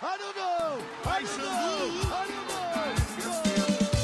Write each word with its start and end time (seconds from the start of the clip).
I 0.00 0.16
don't 0.16 0.36
know. 0.36 0.78
I 1.04 1.22
don't 1.22 1.38
know. 1.38 2.12
I 2.12 2.26
don't 2.26 2.48
know. 2.48 3.98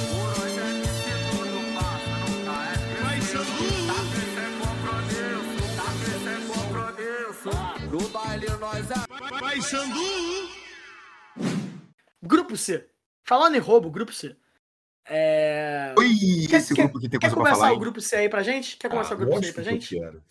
No 7.91 8.09
baile 8.09 8.47
nós 8.59 8.91
é 8.91 8.95
Vai, 9.41 9.61
Xandu. 9.61 10.01
Grupo 12.23 12.57
C. 12.57 12.87
Falando 13.25 13.55
em 13.55 13.59
roubo, 13.61 13.91
grupo 13.91 14.13
C. 14.13 14.35
É... 15.07 15.95
Oi, 15.99 16.09
Quer- 16.49 16.57
esse 16.61 16.75
quer- 16.75 16.83
grupo 16.85 16.99
que 16.99 17.09
tem 17.09 17.21
Quer 17.21 17.29
coisa 17.31 17.35
pra 17.37 17.45
começar 17.45 17.57
falar. 17.61 17.71
o 17.71 17.75
hein? 17.75 17.81
grupo 17.81 18.01
C 18.01 18.17
aí 18.17 18.29
pra 18.29 18.43
gente? 18.43 18.77
Quer 18.79 18.89
começar 18.91 19.13
Ah, 19.13 19.15
o 19.15 19.19
grupo 19.19 19.39
C 19.41 19.47
aí 19.47 19.53
pra 19.53 19.63
que 19.63 19.69
eu 19.69 19.73
gente? 19.73 19.95
quero. 19.97 20.23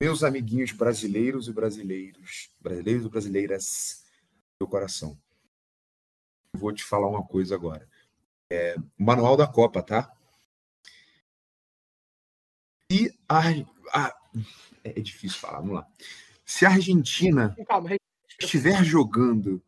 Meus 0.00 0.22
amiguinhos 0.22 0.72
brasileiros 0.72 1.48
e 1.48 1.52
brasileiros, 1.52 2.50
brasileiros 2.60 3.06
e 3.06 3.08
brasileiras 3.08 4.03
do 4.64 4.70
coração. 4.70 5.18
Vou 6.56 6.72
te 6.72 6.82
falar 6.84 7.08
uma 7.08 7.24
coisa 7.26 7.54
agora. 7.54 7.88
É, 8.50 8.76
manual 8.98 9.36
da 9.36 9.46
Copa, 9.46 9.82
tá? 9.82 10.10
E 12.90 13.10
a, 13.28 13.40
a- 13.92 14.14
é 14.84 14.98
é 14.98 15.02
difícil 15.02 15.38
falar, 15.38 15.60
vamos 15.60 15.74
lá. 15.76 15.88
Se 16.44 16.66
a 16.66 16.70
Argentina 16.70 17.56
Calma, 17.66 17.90
estiver 18.38 18.84
jogando, 18.84 19.62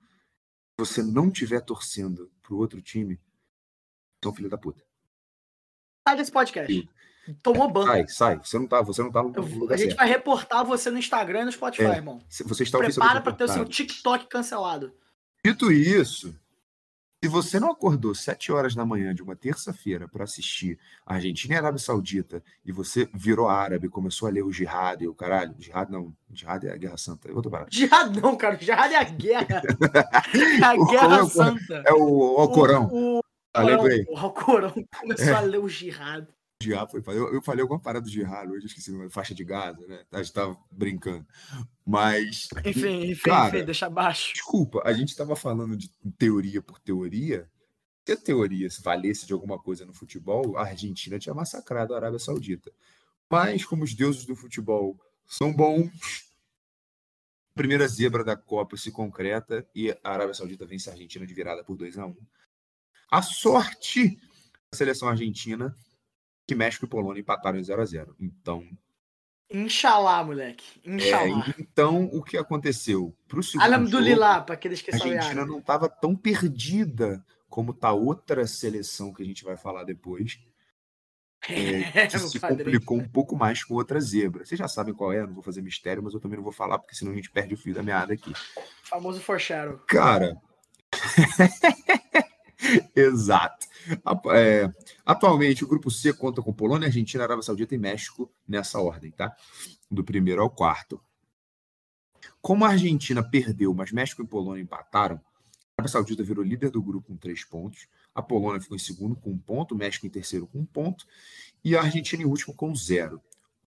você 0.78 1.02
não 1.02 1.28
estiver 1.28 1.60
torcendo 1.62 2.30
pro 2.42 2.56
outro 2.58 2.80
time, 2.82 3.18
são 4.22 4.34
filho 4.34 4.50
da 4.50 4.58
puta. 4.58 4.84
sai 6.06 6.16
desse 6.16 6.30
podcast. 6.30 6.88
Tomou 7.42 7.70
banho. 7.70 7.86
Sai, 7.86 8.06
sai. 8.08 8.38
Você 8.42 8.58
não 8.58 8.66
tá, 8.66 8.82
você 8.82 9.02
não 9.02 9.10
tá 9.10 9.22
no 9.22 9.32
Eu- 9.34 9.42
lugar 9.42 9.74
a 9.74 9.78
gente 9.78 9.88
certo. 9.88 9.98
vai 9.98 10.08
reportar 10.08 10.64
você 10.64 10.90
no 10.90 10.98
Instagram 10.98 11.42
e 11.42 11.44
no 11.46 11.52
Spotify, 11.52 11.84
É. 11.84 11.96
irmão. 11.96 12.20
Você 12.28 12.62
está 12.62 12.78
Prepara 12.78 13.20
pra 13.20 13.32
ter 13.32 13.44
o 13.44 13.48
seu. 13.48 13.64
TikTok 13.64 14.26
cancelado. 14.28 14.92
Dito 15.44 15.70
isso, 15.70 16.34
se 17.22 17.28
você 17.30 17.58
não 17.60 17.70
acordou 17.70 18.14
sete 18.14 18.50
horas 18.52 18.74
da 18.74 18.84
manhã 18.84 19.14
de 19.14 19.22
uma 19.22 19.34
terça-feira 19.36 20.06
para 20.08 20.24
assistir 20.24 20.78
Argentina 21.04 21.54
e 21.54 21.56
Arábia 21.56 21.78
Saudita 21.78 22.42
e 22.64 22.70
você 22.72 23.08
virou 23.14 23.48
árabe, 23.48 23.88
começou 23.88 24.28
a 24.28 24.30
ler 24.30 24.42
o 24.42 24.52
jihad 24.52 25.02
e 25.02 25.08
o 25.08 25.14
caralho, 25.14 25.54
jihad 25.58 25.90
não, 25.90 26.12
jihad 26.32 26.64
é 26.66 26.72
a 26.72 26.76
Guerra 26.76 26.96
Santa, 26.96 27.28
é 27.28 27.32
outra 27.32 27.50
parada. 27.50 27.70
Jihad 27.72 28.14
não, 28.20 28.36
cara. 28.36 28.56
Jihad 28.58 28.92
é 28.92 28.96
a 28.96 29.04
guerra. 29.04 29.62
É 30.60 30.64
a 30.64 30.76
guerra 30.76 31.24
santa. 31.26 31.82
É 31.86 31.92
o 31.92 32.36
Alcorão. 32.38 32.86
O, 32.92 33.18
o, 33.18 33.22
Tá 33.52 33.64
o 33.64 34.16
Alcorão 34.18 34.74
começou 35.00 35.28
É. 35.28 35.32
a 35.32 35.40
ler 35.40 35.58
o 35.58 35.68
jihad. 35.68 36.26
Foi- 36.90 37.02
Eu, 37.14 37.34
eu 37.34 37.42
falei 37.42 37.60
alguma 37.62 37.78
parada 37.80 38.04
do 38.04 38.10
jihad 38.10 38.50
hoje, 38.50 38.66
esqueci 38.66 38.90
faixa 39.10 39.34
de 39.34 39.44
Gaza, 39.44 39.86
né? 39.86 40.04
A 40.10 40.22
gente 40.22 40.32
tava 40.32 40.56
brincando. 40.70 41.26
Mas, 41.84 42.48
Enfim, 42.64 43.10
enfim, 43.10 43.22
Cara, 43.28 43.56
enfim, 43.56 43.64
deixa 43.66 43.86
abaixo. 43.86 44.32
desculpa, 44.32 44.80
a 44.84 44.92
gente 44.92 45.14
tava 45.14 45.36
falando 45.36 45.76
de 45.76 45.90
teoria 46.18 46.62
por 46.62 46.78
teoria. 46.80 47.48
Se 48.06 48.12
a 48.12 48.16
teoria 48.16 48.70
se 48.70 48.80
valesse 48.82 49.26
de 49.26 49.32
alguma 49.32 49.58
coisa 49.58 49.84
no 49.84 49.92
futebol, 49.92 50.56
a 50.56 50.62
Argentina 50.62 51.18
tinha 51.18 51.34
massacrado 51.34 51.92
a 51.92 51.96
Arábia 51.98 52.18
Saudita. 52.18 52.72
Mas, 53.30 53.64
como 53.64 53.84
os 53.84 53.92
deuses 53.94 54.24
do 54.24 54.34
futebol 54.34 54.98
são 55.26 55.52
bons, 55.52 55.90
a 57.52 57.54
primeira 57.56 57.86
zebra 57.86 58.24
da 58.24 58.36
Copa 58.36 58.76
se 58.76 58.90
concreta 58.90 59.68
e 59.74 59.90
a 59.90 60.10
Arábia 60.10 60.34
Saudita 60.34 60.64
vence 60.64 60.88
a 60.88 60.92
Argentina 60.92 61.26
de 61.26 61.34
virada 61.34 61.62
por 61.64 61.76
2 61.76 61.98
a 61.98 62.06
1 62.06 62.16
A 63.10 63.20
sorte 63.22 64.16
da 64.70 64.76
seleção 64.78 65.08
argentina 65.08 65.74
que 66.46 66.54
México 66.54 66.84
e 66.84 66.88
Polônia 66.88 67.20
empataram 67.20 67.58
em 67.58 67.64
0 67.64 67.82
a 67.82 67.84
0 67.84 68.16
Então, 68.20 68.66
Inshallah, 69.50 70.24
moleque. 70.24 70.80
é, 70.84 70.90
Inshallah. 70.90 71.54
então 71.58 72.04
o 72.12 72.22
que 72.22 72.36
aconteceu? 72.36 73.14
Pro 73.28 73.42
segundo 73.42 73.64
Alhamdulillah, 73.64 74.42
pra 74.42 74.54
aqueles 74.54 74.82
que 74.82 74.90
a 74.90 74.94
Argentina 74.94 75.46
não 75.46 75.58
estava 75.58 75.88
tão 75.88 76.16
perdida 76.16 77.24
como 77.48 77.72
tá 77.72 77.92
outra 77.92 78.46
seleção 78.46 79.12
que 79.12 79.22
a 79.22 79.26
gente 79.26 79.44
vai 79.44 79.56
falar 79.56 79.84
depois, 79.84 80.38
é, 81.48 82.06
que 82.08 82.18
se 82.18 82.40
complicou 82.40 82.98
um 82.98 83.08
pouco 83.08 83.36
mais 83.36 83.62
com 83.62 83.74
outra 83.74 84.00
zebra. 84.00 84.44
Vocês 84.44 84.58
já 84.58 84.66
sabem 84.66 84.92
qual 84.92 85.12
é, 85.12 85.24
não 85.24 85.34
vou 85.34 85.44
fazer 85.44 85.62
mistério, 85.62 86.02
mas 86.02 86.12
eu 86.12 86.20
também 86.20 86.36
não 86.36 86.44
vou 86.44 86.52
falar, 86.52 86.78
porque 86.78 86.96
senão 86.96 87.12
a 87.12 87.14
gente 87.14 87.30
perde 87.30 87.54
o 87.54 87.56
fio 87.56 87.72
da 87.72 87.84
meada 87.84 88.12
aqui. 88.14 88.32
Famoso 88.82 89.20
foreshadow. 89.20 89.78
Cara. 89.86 90.36
Exato. 92.96 93.66
É, 94.32 94.72
atualmente, 95.04 95.62
o 95.62 95.68
grupo 95.68 95.90
C 95.90 96.12
conta 96.14 96.40
com 96.42 96.52
Polônia, 96.52 96.86
Argentina, 96.88 97.22
Arábia 97.24 97.42
Saudita 97.42 97.74
e 97.74 97.78
México 97.78 98.32
nessa 98.48 98.80
ordem, 98.80 99.10
tá? 99.10 99.36
Do 99.90 100.02
primeiro 100.02 100.40
ao 100.42 100.48
quarto. 100.50 101.00
Como 102.40 102.64
a 102.64 102.70
Argentina 102.70 103.22
perdeu, 103.22 103.74
mas 103.74 103.92
México 103.92 104.22
e 104.22 104.26
Polônia 104.26 104.62
empataram, 104.62 105.16
a 105.16 105.82
Arábia 105.82 105.92
Saudita 105.92 106.22
virou 106.24 106.42
líder 106.42 106.70
do 106.70 106.82
grupo 106.82 107.08
com 107.08 107.16
três 107.16 107.44
pontos, 107.44 107.86
a 108.14 108.22
Polônia 108.22 108.60
ficou 108.60 108.76
em 108.76 108.80
segundo 108.80 109.14
com 109.14 109.30
um 109.30 109.38
ponto, 109.38 109.74
o 109.74 109.78
México 109.78 110.06
em 110.06 110.10
terceiro 110.10 110.46
com 110.46 110.60
um 110.60 110.66
ponto 110.66 111.04
e 111.62 111.76
a 111.76 111.82
Argentina 111.82 112.22
em 112.22 112.26
último 112.26 112.54
com 112.54 112.74
zero. 112.74 113.20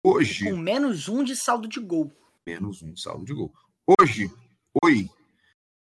Hoje, 0.02 0.48
Com 0.48 0.56
menos 0.56 1.08
um 1.08 1.24
de 1.24 1.34
saldo 1.34 1.66
de 1.68 1.80
gol. 1.80 2.12
menos 2.46 2.80
um 2.80 2.94
saldo 2.96 3.24
de 3.24 3.34
gol. 3.34 3.52
Hoje, 4.00 4.30
oi, 4.84 5.10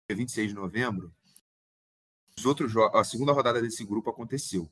dia 0.08 0.16
26 0.16 0.50
de 0.50 0.56
novembro, 0.56 1.12
os 2.42 2.46
outros 2.46 2.74
a 2.94 3.04
segunda 3.04 3.32
rodada 3.32 3.62
desse 3.62 3.84
grupo 3.86 4.10
aconteceu. 4.10 4.68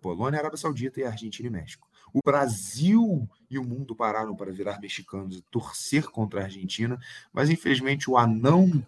Polônia, 0.00 0.38
Arábia 0.38 0.56
Saudita 0.56 1.00
e 1.00 1.04
Argentina 1.04 1.48
e 1.48 1.50
México. 1.50 1.88
O 2.12 2.20
Brasil 2.24 3.28
e 3.50 3.58
o 3.58 3.64
mundo 3.64 3.94
pararam 3.94 4.34
para 4.34 4.52
virar 4.52 4.80
mexicanos 4.80 5.36
e 5.36 5.42
torcer 5.42 6.04
contra 6.06 6.40
a 6.40 6.44
Argentina, 6.44 6.98
mas 7.32 7.50
infelizmente 7.50 8.10
o 8.10 8.16
anão 8.16 8.84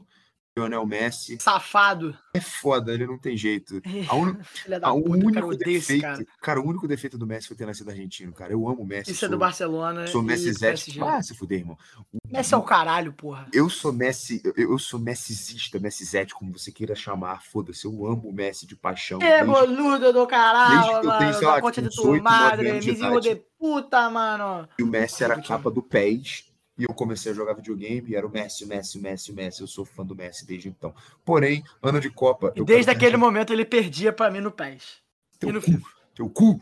Lionel 0.59 0.87
Messi 0.87 1.39
Safado. 1.41 2.17
é 2.35 2.41
foda, 2.41 2.93
ele 2.93 3.07
não 3.07 3.19
tem 3.19 3.37
jeito. 3.37 3.81
A 4.09 4.15
un- 4.15 4.37
a- 4.83 4.93
o 4.93 5.11
único 5.11 5.57
defeito, 5.57 6.03
cara. 6.03 6.27
cara. 6.43 6.61
o 6.61 6.67
único 6.67 6.87
defeito 6.89 7.17
do 7.19 7.27
Messi 7.27 7.49
foi 7.49 7.57
ter 7.57 7.67
nascido 7.67 7.89
argentino, 7.91 8.33
cara. 8.33 8.53
Eu 8.53 8.69
amo 8.69 8.83
o 8.83 8.87
Messi. 8.87 9.11
Isso 9.13 9.25
é 9.25 9.29
sou, 9.29 9.37
do 9.37 9.39
Barcelona. 9.39 10.07
Sou 10.07 10.23
e 10.23 10.27
Messi. 10.27 10.59
PSG. 10.59 11.01
Ah, 11.03 11.23
se 11.23 11.35
fuder, 11.35 11.61
irmão. 11.61 11.77
O- 12.13 12.19
Messi 12.33 12.53
é 12.55 12.57
o 12.57 12.63
caralho, 12.63 13.13
porra. 13.13 13.47
Eu 13.53 13.69
sou 13.71 13.93
Messi, 13.93 14.41
eu, 14.45 14.53
eu 14.57 14.79
sou 14.79 14.99
Messizista, 15.01 15.79
Messizete, 15.79 16.35
como 16.35 16.53
você 16.57 16.71
queira 16.71 16.95
chamar, 16.95 17.43
foda-se, 17.43 17.85
eu 17.87 18.07
amo 18.07 18.29
o 18.29 18.33
Messi 18.33 18.67
de 18.67 18.77
paixão. 18.77 19.19
É, 19.23 19.45
desde- 19.45 19.47
boludo 19.47 20.13
do 20.13 20.13
desde 20.13 20.27
caralho, 20.31 21.01
que 21.01 21.07
eu 21.07 21.11
tenho, 21.13 21.21
mano. 21.21 21.35
sei 21.35 21.47
lá, 21.47 21.55
Da 21.57 21.61
conta 21.63 21.83
de 21.83 21.89
tu 21.89 21.97
18, 22.03 22.09
9 22.09 22.21
madre, 22.23 22.81
de 22.81 23.43
puta, 23.59 24.11
mano. 24.11 24.69
que 24.77 24.83
o 24.83 24.87
Messi 24.87 25.25
era 25.25 25.35
a 25.35 25.43
capa 25.43 25.71
do 25.71 25.83
PES 25.83 26.45
e 26.79 26.85
eu 26.85 26.95
comecei 26.95 27.33
a 27.33 27.35
jogar 27.35 27.55
videogame 27.55 28.11
e 28.11 28.15
era 28.15 28.25
o 28.25 28.31
Messi, 28.31 28.65
o 28.65 28.69
Messi, 28.69 28.99
o 28.99 29.03
Messi, 29.03 29.33
o 29.33 29.35
Messi. 29.35 29.61
Eu 29.61 29.67
sou 29.67 29.85
fã 29.85 30.07
do 30.07 30.15
Messi 30.15 30.47
desde 30.47 30.69
então. 30.69 30.95
Porém, 31.25 31.65
ano 31.83 32.01
de 32.01 32.09
Copa. 32.09 32.53
E 32.55 32.63
desde 32.63 32.91
aquele 32.91 33.17
momento 33.17 33.53
ele 33.53 33.65
perdia 33.65 34.13
pra 34.13 34.31
mim 34.31 34.41
no 34.41 34.53
PES. 34.53 35.03
Teu 35.41 35.49
E 35.49 35.53
no 35.53 35.61
cu, 35.61 35.67
FIFA. 35.67 35.89
teu 36.15 36.31
cu. 36.31 36.61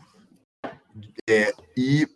É, 1.29 1.53
e, 1.77 2.07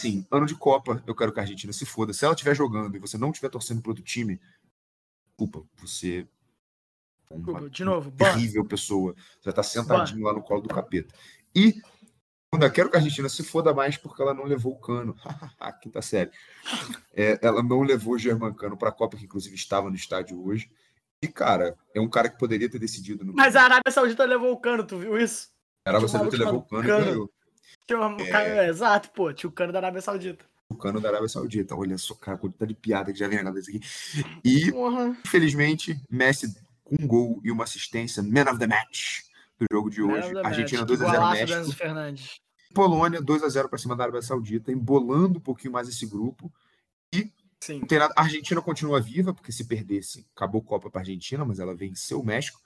sim, 0.00 0.24
ano 0.30 0.46
de 0.46 0.54
Copa, 0.54 1.02
eu 1.06 1.14
quero 1.14 1.32
que 1.32 1.40
a 1.40 1.42
Argentina 1.42 1.72
se 1.72 1.84
foda. 1.84 2.12
Se 2.12 2.24
ela 2.24 2.34
estiver 2.34 2.54
jogando 2.54 2.96
e 2.96 3.00
você 3.00 3.18
não 3.18 3.30
estiver 3.30 3.48
torcendo 3.48 3.82
pro 3.82 3.90
outro 3.90 4.04
time, 4.04 4.40
desculpa, 5.26 5.68
você 5.76 6.26
é 7.30 7.34
uma 7.34 7.38
Desculpa, 7.44 7.70
De 7.70 7.84
novo, 7.84 8.12
terrível 8.12 8.64
pessoa. 8.64 9.16
Você 9.40 9.52
tá 9.52 9.62
sentadinho 9.64 10.24
lá 10.24 10.32
no 10.32 10.42
colo 10.42 10.62
do 10.62 10.68
capeta. 10.68 11.12
E 11.52 11.82
ainda 12.52 12.70
quero 12.70 12.90
que 12.90 12.96
a 12.96 12.98
Argentina 12.98 13.28
se 13.28 13.42
foda 13.44 13.74
mais 13.74 13.96
porque 13.96 14.22
ela 14.22 14.32
não 14.34 14.44
levou 14.44 14.72
o 14.72 14.80
cano. 14.80 15.14
Quinta 15.82 16.00
série. 16.02 16.30
É, 17.14 17.38
ela 17.42 17.62
não 17.62 17.82
levou 17.82 18.14
o 18.14 18.18
Germancano 18.18 18.76
pra 18.76 18.92
Copa, 18.92 19.16
que 19.16 19.24
inclusive 19.24 19.54
estava 19.54 19.90
no 19.90 19.96
estádio 19.96 20.42
hoje. 20.44 20.70
E, 21.22 21.26
cara, 21.28 21.76
é 21.94 22.00
um 22.00 22.08
cara 22.08 22.28
que 22.28 22.38
poderia 22.38 22.70
ter 22.70 22.78
decidido 22.78 23.24
no. 23.24 23.32
Mas 23.34 23.56
a 23.56 23.62
Arábia 23.62 23.90
Saudita 23.90 24.24
levou 24.24 24.52
o 24.52 24.60
cano, 24.60 24.84
tu 24.84 24.98
viu 24.98 25.18
isso? 25.18 25.48
A 25.84 25.90
Arábia 25.90 26.08
Saudita 26.08 26.36
levou 26.44 26.60
o 26.60 26.62
cano, 26.62 26.84
chamado 26.84 27.02
e 27.02 27.10
ganhou 27.88 28.06
uma- 28.06 28.26
cara- 28.26 28.48
é, 28.64 28.68
exato, 28.68 29.10
pô, 29.10 29.32
tinha 29.32 29.48
o 29.50 29.52
cano 29.52 29.72
da 29.72 29.78
Arábia 29.80 30.00
Saudita. 30.00 30.44
o 30.70 30.76
cano 30.76 31.00
da 31.00 31.08
Arábia 31.08 31.28
Saudita. 31.28 31.74
Olha 31.74 31.98
só, 31.98 32.14
cara, 32.14 32.38
quanta 32.38 32.66
de 32.66 32.74
piada 32.74 33.12
que 33.12 33.18
já 33.18 33.26
vem 33.26 33.42
nada 33.42 33.56
desse 33.56 33.76
aqui. 33.76 33.80
E, 34.44 34.70
Porra. 34.70 35.16
infelizmente, 35.26 36.00
Messi 36.08 36.54
com 36.84 36.96
um 37.02 37.06
gol 37.06 37.40
e 37.42 37.50
uma 37.50 37.64
assistência, 37.64 38.22
man 38.22 38.44
of 38.50 38.58
the 38.58 38.66
match 38.66 39.22
do 39.58 39.66
jogo 39.70 39.90
de 39.90 40.02
hoje. 40.02 40.36
Argentina 40.38 40.82
Messi. 40.84 40.94
2x0 41.02 41.12
Golaço 41.12 41.46
do 41.46 41.54
México. 41.56 41.76
Fernandes. 41.76 42.40
Polônia 42.74 43.20
2 43.22 43.42
a 43.42 43.48
0 43.48 43.68
para 43.68 43.78
cima 43.78 43.96
da 43.96 44.04
Arábia 44.04 44.22
Saudita, 44.22 44.70
embolando 44.70 45.38
um 45.38 45.42
pouquinho 45.42 45.72
mais 45.72 45.88
esse 45.88 46.06
grupo. 46.06 46.52
Sim. 47.60 47.80
Tem 47.86 47.98
nada- 47.98 48.14
A 48.16 48.22
Argentina 48.22 48.62
continua 48.62 49.00
viva, 49.00 49.34
porque 49.34 49.50
se 49.50 49.66
perdesse, 49.66 50.24
acabou 50.36 50.60
a 50.60 50.64
Copa 50.64 50.88
para 50.90 51.00
a 51.00 51.02
Argentina, 51.02 51.44
mas 51.44 51.58
ela 51.58 51.74
venceu 51.74 52.20
o 52.20 52.24
México. 52.24 52.60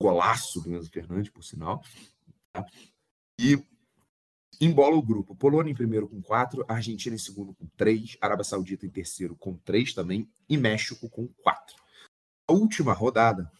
Golaço 0.00 0.60
do 0.60 0.74
Enzo 0.74 0.90
Fernandes, 0.90 1.30
por 1.32 1.42
sinal. 1.42 1.82
tá? 2.52 2.66
E 3.40 3.62
embola 4.60 4.96
o 4.96 5.02
grupo. 5.02 5.34
Polônia 5.34 5.70
em 5.70 5.74
primeiro 5.74 6.06
com 6.08 6.20
4, 6.20 6.64
Argentina 6.68 7.14
em 7.14 7.18
segundo 7.18 7.54
com 7.54 7.66
3, 7.76 8.18
Arábia 8.20 8.44
Saudita 8.44 8.84
em 8.84 8.90
terceiro 8.90 9.34
com 9.36 9.56
3 9.56 9.94
também, 9.94 10.28
e 10.48 10.58
México 10.58 11.08
com 11.08 11.26
4. 11.42 11.76
A 12.48 12.52
última 12.52 12.92
rodada 12.92 13.50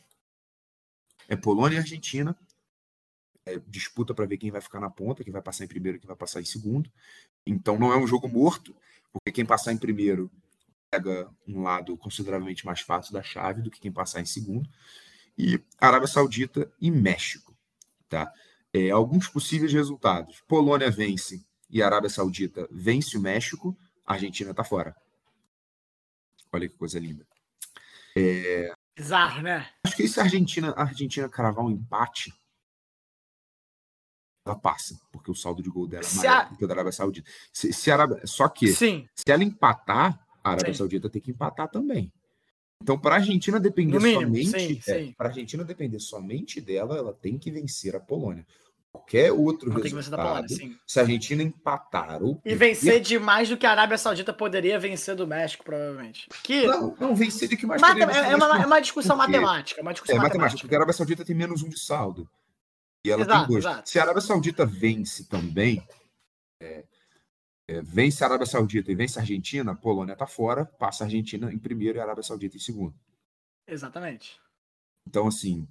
é 1.29 1.37
Polônia 1.37 1.77
e 1.77 1.79
Argentina. 1.79 2.37
É, 3.47 3.59
disputa 3.67 4.15
para 4.15 4.27
ver 4.27 4.37
quem 4.37 4.51
vai 4.51 4.61
ficar 4.61 4.81
na 4.81 4.91
ponta, 4.91 5.25
quem 5.25 5.33
vai 5.33 5.41
passar 5.41 5.65
em 5.65 5.69
primeiro 5.69 5.97
e 5.97 6.01
quem 6.01 6.09
vai 6.09 6.17
passar 6.17 6.41
em 6.41 6.45
segundo. 6.45 6.91
Então 7.47 7.79
não 7.79 7.93
é 7.93 7.97
um 7.97 8.07
jogo 8.07 8.29
morto, 8.29 8.77
porque 9.13 9.33
quem 9.33 9.47
passar 9.47 9.73
em 9.73 9.79
primeiro 9.79 10.31
pega 10.91 11.31
um 11.47 11.63
lado 11.63 11.97
consideravelmente 11.97 12.67
mais 12.67 12.81
fácil 12.81 13.13
da 13.13 13.23
chave 13.23 13.63
do 13.63 13.71
que 13.71 13.81
quem 13.81 13.93
passar 13.93 14.21
em 14.21 14.27
segundo. 14.27 14.69
E 15.39 15.63
Arábia 15.79 16.09
Saudita 16.09 16.71
e 16.81 16.91
México. 16.91 17.57
Tá? 18.09 18.33
É, 18.73 18.91
alguns 18.91 19.29
possíveis 19.29 19.73
resultados. 19.73 20.43
Polônia 20.47 20.91
vence 20.91 21.45
e 21.71 21.83
Arábia 21.83 22.11
Saudita 22.11 22.69
vence 22.71 23.17
o 23.17 23.21
México, 23.21 23.77
a 24.05 24.15
Argentina 24.15 24.51
está 24.51 24.65
fora. 24.65 24.95
Olha 26.53 26.69
que 26.69 26.77
coisa 26.77 26.99
linda. 26.99 27.25
É, 28.17 28.73
Bizarro, 28.97 29.43
né? 29.43 29.71
acho 29.87 29.97
que 29.97 30.09
se 30.09 30.19
a 30.19 30.25
Argentina, 30.25 30.71
a 30.77 30.83
Argentina 30.83 31.29
cravar 31.29 31.65
um 31.65 31.71
empate, 31.71 32.35
ela 34.45 34.57
passa, 34.57 34.99
porque 35.13 35.31
o 35.31 35.35
saldo 35.35 35.63
de 35.63 35.69
gol 35.69 35.87
dela 35.87 36.05
é 36.05 36.17
maior 36.17 36.37
a- 36.37 36.45
do 36.45 36.57
que 36.57 36.65
o 36.65 36.69
da 36.69 36.75
Arábia 36.75 36.93
Saudita. 36.93 37.31
Se, 37.53 37.73
se 37.73 37.91
Arábia, 37.91 38.21
só 38.27 38.49
que, 38.49 38.69
Sim. 38.73 39.07
se 39.15 39.31
ela 39.31 39.45
empatar, 39.45 40.19
a 40.43 40.51
Arábia 40.51 40.73
Sim. 40.73 40.79
Saudita 40.79 41.11
tem 41.11 41.21
que 41.21 41.31
empatar 41.31 41.69
também. 41.69 42.13
Então, 42.83 42.99
para 42.99 43.17
a 43.17 43.19
Argentina 43.19 43.61
depender 43.61 44.01
mínimo, 44.01 44.35
somente, 44.43 44.91
é, 44.91 45.13
para 45.13 45.29
a 45.29 45.31
Argentina 45.31 45.63
depender 45.63 46.01
somente 46.01 46.61
dela, 46.63 46.97
ela 46.97 47.13
tem 47.13 47.37
que 47.39 47.51
vencer 47.51 47.95
a 47.95 48.01
Polônia. 48.01 48.47
Qualquer 48.91 49.31
outro 49.31 49.71
Polônia, 49.71 49.95
resultado, 49.95 50.49
sim. 50.49 50.75
se 50.87 50.99
a 50.99 51.03
Argentina 51.03 51.43
empatar 51.43 52.23
ou 52.23 52.41
E 52.45 52.55
vencer 52.57 53.01
de 53.01 53.19
mais 53.21 53.49
do 53.51 53.57
que 53.57 53.67
a 53.67 53.71
Arábia 53.71 53.99
Saudita 53.99 54.33
poderia 54.33 54.79
vencer 54.81 55.15
do 55.15 55.27
México, 55.27 55.63
provavelmente. 55.63 56.27
Que 56.43 56.67
não, 56.67 56.97
não 56.99 57.15
vencer 57.15 57.47
de 57.49 57.57
que 57.59 57.67
mais 57.67 57.81
Mate- 57.81 58.01
poderia 58.01 58.21
é, 58.29 58.33
é 58.33 58.37
uma, 58.37 58.63
é 58.63 58.67
uma 58.67 58.81
discussão 58.81 59.15
matemática. 59.17 59.81
Uma 59.83 59.93
discussão 59.93 60.17
É 60.17 60.19
matemática, 60.19 60.39
matemática. 60.39 60.63
porque 60.63 60.75
a 60.75 60.79
Arábia 60.79 60.95
Saudita 60.95 61.25
tem 61.25 61.37
menos 61.37 61.63
um 61.63 61.69
de 61.69 61.79
saldo. 61.79 62.27
E 63.05 63.11
ela 63.11 63.23
Exato, 63.23 63.39
tem 63.41 63.49
dois. 63.49 63.65
exato. 63.65 63.89
Se 63.89 63.99
a 63.99 64.03
Arábia 64.03 64.21
Saudita 64.21 64.67
vence 64.67 65.25
também, 65.25 65.87
é, 66.63 66.85
é, 67.69 67.81
vence 67.83 68.23
a 68.23 68.27
Arábia 68.27 68.47
Saudita 68.47 68.93
e 68.93 68.95
vence 68.95 69.19
a 69.19 69.23
Argentina, 69.23 69.73
a 69.73 69.77
Polônia 69.77 70.13
está 70.13 70.27
fora, 70.27 70.67
passa 70.67 71.05
a 71.05 71.07
Argentina 71.07 71.53
em 71.53 71.59
primeiro 71.59 71.99
e 71.99 72.01
a 72.01 72.05
Arábia 72.05 72.23
Saudita 72.23 72.57
em 72.57 72.61
segundo. 72.61 72.95
Exatamente. 73.67 74.39
Então, 75.09 75.27
assim, 75.27 75.67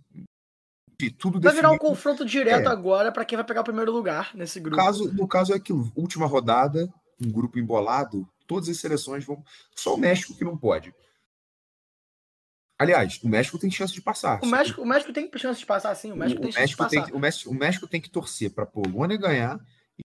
tudo 1.18 1.40
Vai 1.40 1.54
virar 1.54 1.72
um 1.72 1.78
confronto 1.78 2.26
direto 2.26 2.68
É. 2.68 2.72
agora 2.72 3.12
pra 3.12 3.24
quem 3.24 3.38
vai 3.38 3.46
pegar 3.46 3.62
o 3.62 3.66
primeiro 3.66 3.92
lugar 3.92 4.36
nesse 4.36 4.60
grupo. 4.60 4.76
caso, 4.78 5.14
no 5.14 5.28
caso 5.28 5.54
é 5.54 5.60
que 5.60 5.72
última 5.96 6.26
rodada, 6.26 6.92
um 7.24 7.32
grupo 7.32 7.60
embolado, 7.60 8.28
todas 8.48 8.68
as 8.70 8.78
seleções 8.78 9.24
vão. 9.24 9.44
Só 9.76 9.94
o 9.94 9.98
México 9.98 10.36
que 10.36 10.44
não 10.44 10.58
pode. 10.58 10.94
Aliás, 12.80 13.20
o 13.22 13.28
México 13.28 13.60
tem 13.60 13.70
chance 13.70 13.94
de 13.94 14.02
passar. 14.02 14.40
O 14.42 14.46
México, 14.48 14.82
o 14.82 14.86
México 14.86 15.12
tem 15.12 15.30
chance 15.36 15.60
de 15.60 15.66
passar, 15.66 15.94
sim. 15.96 16.14
O 16.14 16.16
México 16.16 16.40
o, 16.40 16.44
tem 16.44 16.52
chance 16.52 16.56
de 16.58 16.62
México 16.62 16.84
passar. 16.84 17.06
tem, 17.06 17.14
o, 17.16 17.20
México, 17.20 17.50
o 17.52 17.54
México 17.54 17.88
tem 17.88 18.00
que 18.00 18.10
torcer 18.10 18.52
para 18.52 18.64
a 18.64 18.68
Polônia 18.68 19.18
ganhar 19.18 19.60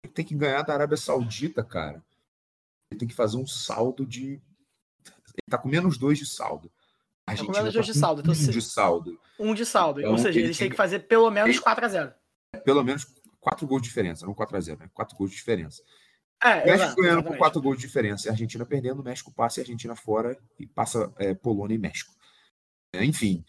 e 0.06 0.08
tem 0.08 0.24
que 0.24 0.36
ganhar 0.36 0.62
da 0.62 0.74
Arábia 0.74 0.96
Saudita, 0.96 1.63
cara. 1.63 2.04
Ele 2.92 3.00
tem 3.00 3.08
que 3.08 3.16
fazer 3.16 3.38
um 3.38 3.48
saldo 3.48 4.06
de. 4.06 4.34
Ele 4.34 5.50
tá 5.50 5.58
com 5.58 5.68
menos 5.69 5.98
dois 5.98 6.19
de 6.19 6.25
saldo. 6.25 6.72
A 7.25 7.34
Tá 7.36 7.44
com 7.46 7.52
menos 7.52 7.74
dois 7.74 7.86
de 7.88 7.94
com 7.94 8.00
saldo, 8.00 8.22
então 8.22 8.31
um 8.31 8.36
se- 8.36 8.52
de 8.52 8.62
saldo. 8.62 9.19
Um 9.40 9.54
de 9.56 9.66
saldo. 9.66 10.00
Então, 10.02 10.12
Ou 10.12 10.18
seja, 10.18 10.38
ele 10.38 10.48
eles 10.48 10.58
têm 10.58 10.66
tem- 10.66 10.72
que 10.72 10.78
fazer 10.78 11.00
pelo 11.00 11.31
menos 11.31 11.50
ele- 11.56 11.60
4x0. 11.63 12.13
Pelo 12.63 12.84
menos 12.84 13.08
quatro 13.40 13.66
gols 13.66 13.81
de 13.81 13.88
diferença, 13.88 14.25
não 14.25 14.34
4x0, 14.36 14.78
né? 14.78 14.90
Quatro 14.94 15.16
gols 15.18 15.31
de 15.31 15.38
diferença. 15.38 15.81
É, 16.44 16.48
O 16.48 16.66
México 16.66 16.69
exato, 16.74 16.96
ganhando 17.02 17.13
exatamente. 17.19 17.38
quatro 17.40 17.62
gols 17.62 17.78
de 17.78 17.81
diferença 17.88 18.28
a 18.30 18.31
Argentina 18.34 18.66
perdendo, 18.66 19.00
o 19.00 19.04
México 19.04 19.31
passa 19.31 19.60
e 19.60 19.62
a 19.62 19.63
Argentina 19.63 19.96
fora 19.96 20.38
e 20.60 20.68
passa 20.68 21.12
é, 21.18 21.34
Polônia 21.34 21.75
e 21.75 21.78
México. 21.78 22.13
É, 22.93 23.03
enfim, 23.05 23.43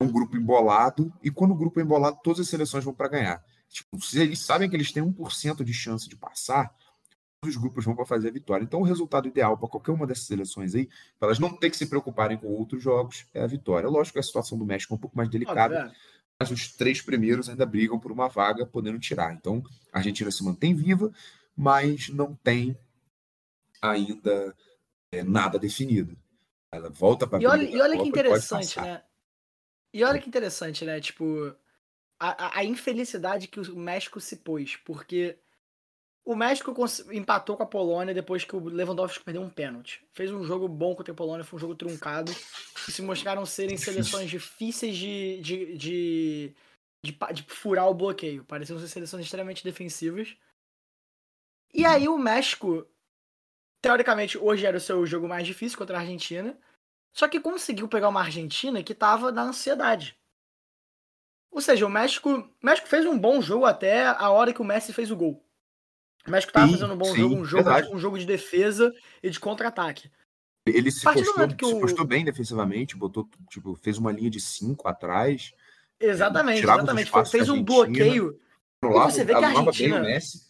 é 0.00 0.04
um 0.04 0.10
grupo 0.10 0.36
embolado 0.36 1.12
e 1.22 1.30
quando 1.30 1.52
o 1.52 1.56
grupo 1.56 1.80
é 1.80 1.82
embolado, 1.82 2.18
todas 2.22 2.40
as 2.40 2.48
seleções 2.48 2.84
vão 2.84 2.94
para 2.94 3.08
ganhar. 3.08 3.44
Tipo, 3.68 4.00
se 4.00 4.20
eles 4.20 4.40
sabem 4.40 4.68
que 4.68 4.76
eles 4.76 4.92
têm 4.92 5.02
1% 5.02 5.64
de 5.64 5.72
chance 5.72 6.08
de 6.08 6.16
passar, 6.16 6.74
todos 7.40 7.56
os 7.56 7.60
grupos 7.60 7.84
vão 7.84 7.94
para 7.94 8.06
fazer 8.06 8.28
a 8.28 8.32
vitória. 8.32 8.64
Então, 8.64 8.80
o 8.80 8.84
resultado 8.84 9.28
ideal 9.28 9.56
para 9.56 9.68
qualquer 9.68 9.92
uma 9.92 10.06
dessas 10.06 10.24
seleções 10.24 10.74
aí, 10.74 10.88
para 11.18 11.28
elas 11.28 11.38
não 11.38 11.56
ter 11.56 11.70
que 11.70 11.76
se 11.76 11.86
preocuparem 11.86 12.36
com 12.36 12.48
outros 12.48 12.82
jogos, 12.82 13.26
é 13.32 13.42
a 13.42 13.46
vitória. 13.46 13.88
Lógico 13.88 14.14
que 14.14 14.20
a 14.20 14.22
situação 14.22 14.58
do 14.58 14.66
México 14.66 14.94
é 14.94 14.96
um 14.96 15.00
pouco 15.00 15.16
mais 15.16 15.28
delicada, 15.28 15.78
é. 15.78 15.92
mas 16.38 16.50
os 16.50 16.72
três 16.72 17.00
primeiros 17.00 17.48
ainda 17.48 17.66
brigam 17.66 17.98
por 17.98 18.12
uma 18.12 18.28
vaga, 18.28 18.66
podendo 18.66 18.98
tirar. 18.98 19.32
Então, 19.32 19.62
a 19.92 19.98
Argentina 19.98 20.30
se 20.30 20.44
mantém 20.44 20.74
viva, 20.74 21.12
mas 21.56 22.08
não 22.08 22.34
tem 22.34 22.76
ainda 23.80 24.54
é, 25.12 25.22
nada 25.22 25.58
definido. 25.58 26.16
Ela 26.76 26.90
volta 26.90 27.26
para 27.26 27.42
E 27.42 27.46
olha, 27.46 27.62
e 27.64 27.80
olha 27.80 27.98
que 27.98 28.08
interessante, 28.08 28.80
né? 28.80 29.02
E 29.92 30.04
olha 30.04 30.18
que 30.18 30.28
interessante, 30.28 30.84
né? 30.84 31.00
Tipo, 31.00 31.54
a, 32.20 32.58
a- 32.60 32.64
infelicidade 32.64 33.48
que 33.48 33.60
o 33.60 33.76
México 33.76 34.20
se 34.20 34.36
pôs, 34.36 34.76
porque 34.76 35.38
o 36.24 36.34
México 36.34 36.74
empatou 37.12 37.56
com 37.56 37.62
a 37.62 37.66
Polônia 37.66 38.12
depois 38.12 38.44
que 38.44 38.54
o 38.54 38.64
Lewandowski 38.64 39.24
perdeu 39.24 39.42
um 39.42 39.48
pênalti. 39.48 40.04
Fez 40.12 40.30
um 40.30 40.44
jogo 40.44 40.68
bom 40.68 40.94
contra 40.94 41.12
a 41.12 41.16
Polônia, 41.16 41.44
foi 41.44 41.56
um 41.56 41.60
jogo 41.60 41.74
truncado. 41.74 42.32
E 42.86 42.92
se 42.92 43.00
mostraram 43.00 43.46
serem 43.46 43.76
seleções 43.76 44.28
difíceis 44.30 44.96
de, 44.96 45.40
de, 45.40 45.76
de, 45.76 46.54
de, 47.02 47.16
de 47.32 47.42
furar 47.48 47.88
o 47.88 47.94
bloqueio. 47.94 48.44
Pareciam 48.44 48.78
ser 48.78 48.88
seleções 48.88 49.24
extremamente 49.24 49.64
defensivas. 49.64 50.36
E 51.72 51.84
aí 51.84 52.08
o 52.08 52.18
México, 52.18 52.86
teoricamente, 53.86 54.36
hoje 54.36 54.66
era 54.66 54.76
o 54.76 54.80
seu 54.80 55.06
jogo 55.06 55.28
mais 55.28 55.46
difícil 55.46 55.78
contra 55.78 55.96
a 55.96 56.00
Argentina. 56.00 56.58
Só 57.12 57.28
que 57.28 57.40
conseguiu 57.40 57.88
pegar 57.88 58.08
uma 58.08 58.20
Argentina 58.20 58.82
que 58.82 58.94
tava 58.94 59.30
na 59.30 59.42
ansiedade. 59.42 60.18
Ou 61.50 61.60
seja, 61.60 61.86
o 61.86 61.88
México, 61.90 62.30
o 62.30 62.66
México 62.66 62.88
fez 62.88 63.06
um 63.06 63.16
bom 63.18 63.40
jogo 63.40 63.64
até 63.64 64.06
a 64.06 64.28
hora 64.30 64.52
que 64.52 64.60
o 64.60 64.64
Messi 64.64 64.92
fez 64.92 65.10
o 65.10 65.16
gol. 65.16 65.42
O 66.26 66.30
México 66.30 66.52
tava 66.52 66.66
Sim, 66.66 66.72
fazendo 66.72 66.94
um 66.94 66.98
bom 66.98 67.04
sim, 67.06 67.16
jogo, 67.20 67.34
um 67.36 67.44
jogo, 67.44 67.64
verdade. 67.64 67.94
um 67.94 67.98
jogo 67.98 68.18
de 68.18 68.26
defesa 68.26 68.92
e 69.22 69.30
de 69.30 69.38
contra-ataque. 69.38 70.10
Ele 70.66 70.90
se 70.90 71.04
postou, 71.04 71.48
se 71.48 71.74
o- 71.76 71.80
postou 71.80 72.04
bem 72.04 72.24
defensivamente, 72.24 72.96
botou, 72.96 73.28
tipo, 73.48 73.76
fez 73.76 73.96
uma 73.98 74.10
linha 74.12 74.28
de 74.28 74.40
cinco 74.40 74.88
atrás, 74.88 75.54
Exatamente, 75.98 76.58
os 76.58 76.64
exatamente. 76.64 77.06
espaços 77.06 77.30
Fez 77.30 77.48
um 77.48 77.62
bloqueio. 77.62 78.38
você 78.82 79.24
vê 79.24 79.34
que 79.36 79.44
a 79.44 79.48
Argentina- 79.48 80.00
Messi, 80.00 80.44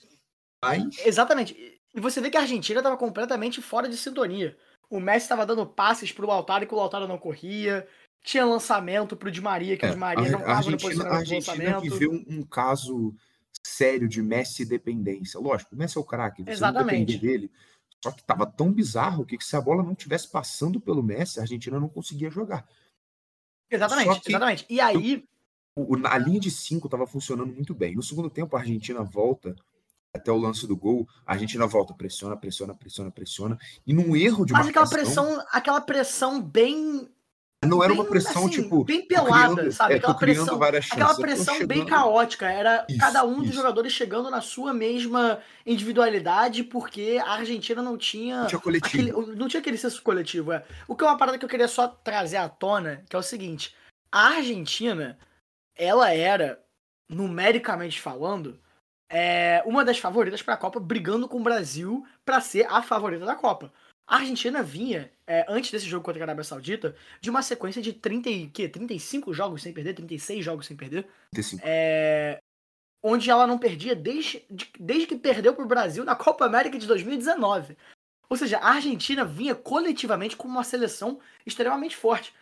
mas 0.65 1.07
Exatamente. 1.07 1.76
E 1.97 2.01
você 2.01 2.21
vê 2.21 2.29
que 2.31 2.37
a 2.37 2.43
Argentina 2.43 2.83
tava 2.83 2.97
completamente 2.97 3.63
fora 3.63 3.89
de 3.89 3.97
sintonia. 3.97 4.57
O 4.91 5.01
Messi 5.01 5.29
tava 5.29 5.47
dando 5.47 5.67
passes 5.67 6.13
pro 6.13 6.27
Lautaro 6.27 6.63
e 6.65 6.67
que 6.67 6.75
o 6.75 6.77
Lautaro 6.77 7.09
não 7.09 7.17
corria. 7.19 7.89
Tinha 8.23 8.45
lançamento 8.45 9.17
pro 9.17 9.31
Di 9.31 9.41
Maria, 9.41 9.77
que 9.79 9.87
é, 9.87 9.89
o 9.89 9.93
Di 9.93 9.99
Maria 9.99 10.31
não 10.31 10.41
a, 10.41 10.43
a 10.43 10.47
tava 10.57 10.71
no 10.71 10.77
a 10.77 10.81
posicionamento 10.81 11.27
do 11.27 11.35
Argentina 11.35 11.81
viveu 11.81 12.13
um, 12.13 12.25
um 12.29 12.43
caso 12.43 13.15
sério 13.67 14.07
de 14.09 14.23
Messi 14.23 14.65
dependência. 14.67 15.41
Lógico, 15.41 15.75
o 15.75 15.79
Messi 15.79 15.97
é 15.97 16.01
o 16.01 16.05
craque, 16.05 16.43
você 16.45 16.51
Exatamente. 16.51 16.99
não 16.99 17.07
depender 17.07 17.19
dele. 17.19 17.53
Só 18.05 18.13
que 18.13 18.23
tava 18.23 18.45
tão 18.47 18.71
bizarro 18.71 19.25
que 19.25 19.43
se 19.43 19.57
a 19.57 19.61
bola 19.61 19.83
não 19.83 19.95
tivesse 19.95 20.31
passando 20.31 20.79
pelo 20.79 21.03
Messi, 21.03 21.39
a 21.39 21.43
Argentina 21.43 21.81
não 21.81 21.89
conseguia 21.89 22.31
jogar. 22.31 22.69
Exatamente, 23.71 24.21
que- 24.21 24.31
exatamente. 24.31 24.67
E 24.69 24.81
aí, 24.81 25.25
O- 25.75 25.97
o- 25.97 26.07
a 26.07 26.19
linha 26.19 26.39
de 26.39 26.51
cinco 26.51 26.87
estava 26.87 27.07
funcionando 27.07 27.53
muito 27.53 27.75
bem. 27.75 27.95
No 27.97 28.03
segundo 28.03 28.29
tempo, 28.31 28.55
a 28.55 28.61
Argentina 28.61 29.03
volta 29.03 29.57
até 30.17 30.33
o 30.33 30.37
lance 30.37 30.67
do 30.67 30.77
gol. 30.77 31.09
A 31.25 31.33
Argentina 31.33 31.67
volta, 31.67 31.95
pressiona, 31.95 32.37
pressiona, 32.37 32.75
pressiona, 32.75 33.11
pressiona. 33.11 33.59
E 33.87 33.93
num 33.95 34.17
erro 34.17 34.45
de 34.45 34.53
aquela 34.55 34.65
marcação, 34.65 34.99
pressão, 34.99 35.45
aquela 35.53 35.81
pressão 35.81 36.43
bem 36.43 37.09
não 37.65 37.83
era 37.83 37.93
bem, 37.93 38.01
uma 38.01 38.09
pressão 38.09 38.45
assim, 38.47 38.63
tipo 38.63 38.85
bem 38.85 39.07
pelada, 39.09 39.55
criando- 39.55 39.73
sabe? 39.73 39.95
é, 39.95 39.97
Aquela 39.97 40.15
criando 40.15 40.59
pressão-. 40.59 40.93
Aquela 40.93 41.15
pressão 41.17 41.55
bem 41.67 41.79
chegando- 41.79 41.89
caótica. 41.89 42.47
Era 42.49 42.87
Isso, 42.89 42.99
cada 43.01 43.25
um 43.25 43.37
dos 43.39 43.47
isso. 43.47 43.55
jogadores 43.55 43.93
chegando 43.93 44.31
na 44.31 44.41
sua 44.41 44.73
mesma 44.75 45.41
individualidade, 45.65 46.63
porque 46.63 47.21
a 47.25 47.31
Argentina 47.33 47.83
não 47.83 47.97
tinha. 47.97 48.41
Não 48.43 48.47
tinha 48.47 48.61
coletivo. 48.61 49.03
aquele- 49.21 49.37
não 49.37 49.49
tinha 49.49 49.61
aquele 49.61 49.79
senso 49.79 50.01
coletivo. 50.03 50.53
É. 50.53 50.65
O 50.87 50.95
que 50.95 51.03
é 51.03 51.07
uma 51.09 51.17
parada 51.17 51.39
que 51.39 51.45
eu 51.45 51.49
queria 51.49 51.67
só 51.67 51.89
trazer 51.89 52.37
à 52.37 52.49
tona, 52.49 53.03
que 53.09 53.17
é 53.17 53.19
o 53.19 53.23
seguinte: 53.23 53.75
a 54.13 54.27
Argentina, 54.37 55.19
ela 55.75 56.13
era, 56.13 56.61
numericamente 57.09 58.01
falando, 58.01 58.61
é, 59.09 59.63
uma 59.67 59.85
das 59.85 59.99
favoritas 59.99 60.43
para 60.43 60.55
a 60.55 60.57
Copa, 60.59 60.81
brigando 60.81 61.29
com 61.29 61.39
o 61.39 61.43
Brasil 61.43 62.07
para 62.25 62.41
ser 62.41 62.67
a 62.69 62.83
favorita 62.83 63.25
da 63.25 63.35
Copa. 63.35 63.73
A 64.09 64.17
Argentina 64.19 64.63
vinha, 64.63 65.11
é, 65.27 65.45
antes 65.49 65.71
desse 65.71 65.87
jogo 65.87 66.05
contra 66.05 66.23
a 66.23 66.25
Arábia 66.25 66.45
Saudita, 66.45 66.95
de 67.21 67.29
uma 67.29 67.43
sequência 67.43 67.83
de 67.83 67.93
30, 67.93 68.31
e- 68.31 68.49
quê? 68.49 68.69
35 68.69 69.35
jogos 69.35 69.63
sem 69.63 69.73
perder, 69.73 69.95
36 69.95 70.45
jogos 70.45 70.67
sem 70.67 70.77
perder, 70.77 71.07
é, 71.63 72.39
onde 73.03 73.29
ela 73.29 73.47
não 73.47 73.59
perdia 73.59 73.97
desde, 73.97 74.45
de- 74.49 74.71
desde 74.79 75.07
que 75.07 75.17
perdeu 75.17 75.55
para 75.55 75.65
o 75.65 75.69
Brasil 75.69 76.05
na 76.05 76.15
Copa 76.15 76.45
América 76.47 76.79
de 76.79 76.87
2019. 76.87 77.77
Ou 78.29 78.37
seja, 78.37 78.59
a 78.59 78.71
Argentina 78.71 79.25
vinha 79.25 79.55
coletivamente 79.55 80.37
com 80.37 80.47
uma 80.49 80.65
seleção 80.65 81.21
extremamente 81.45 81.97
forte. 81.97 82.33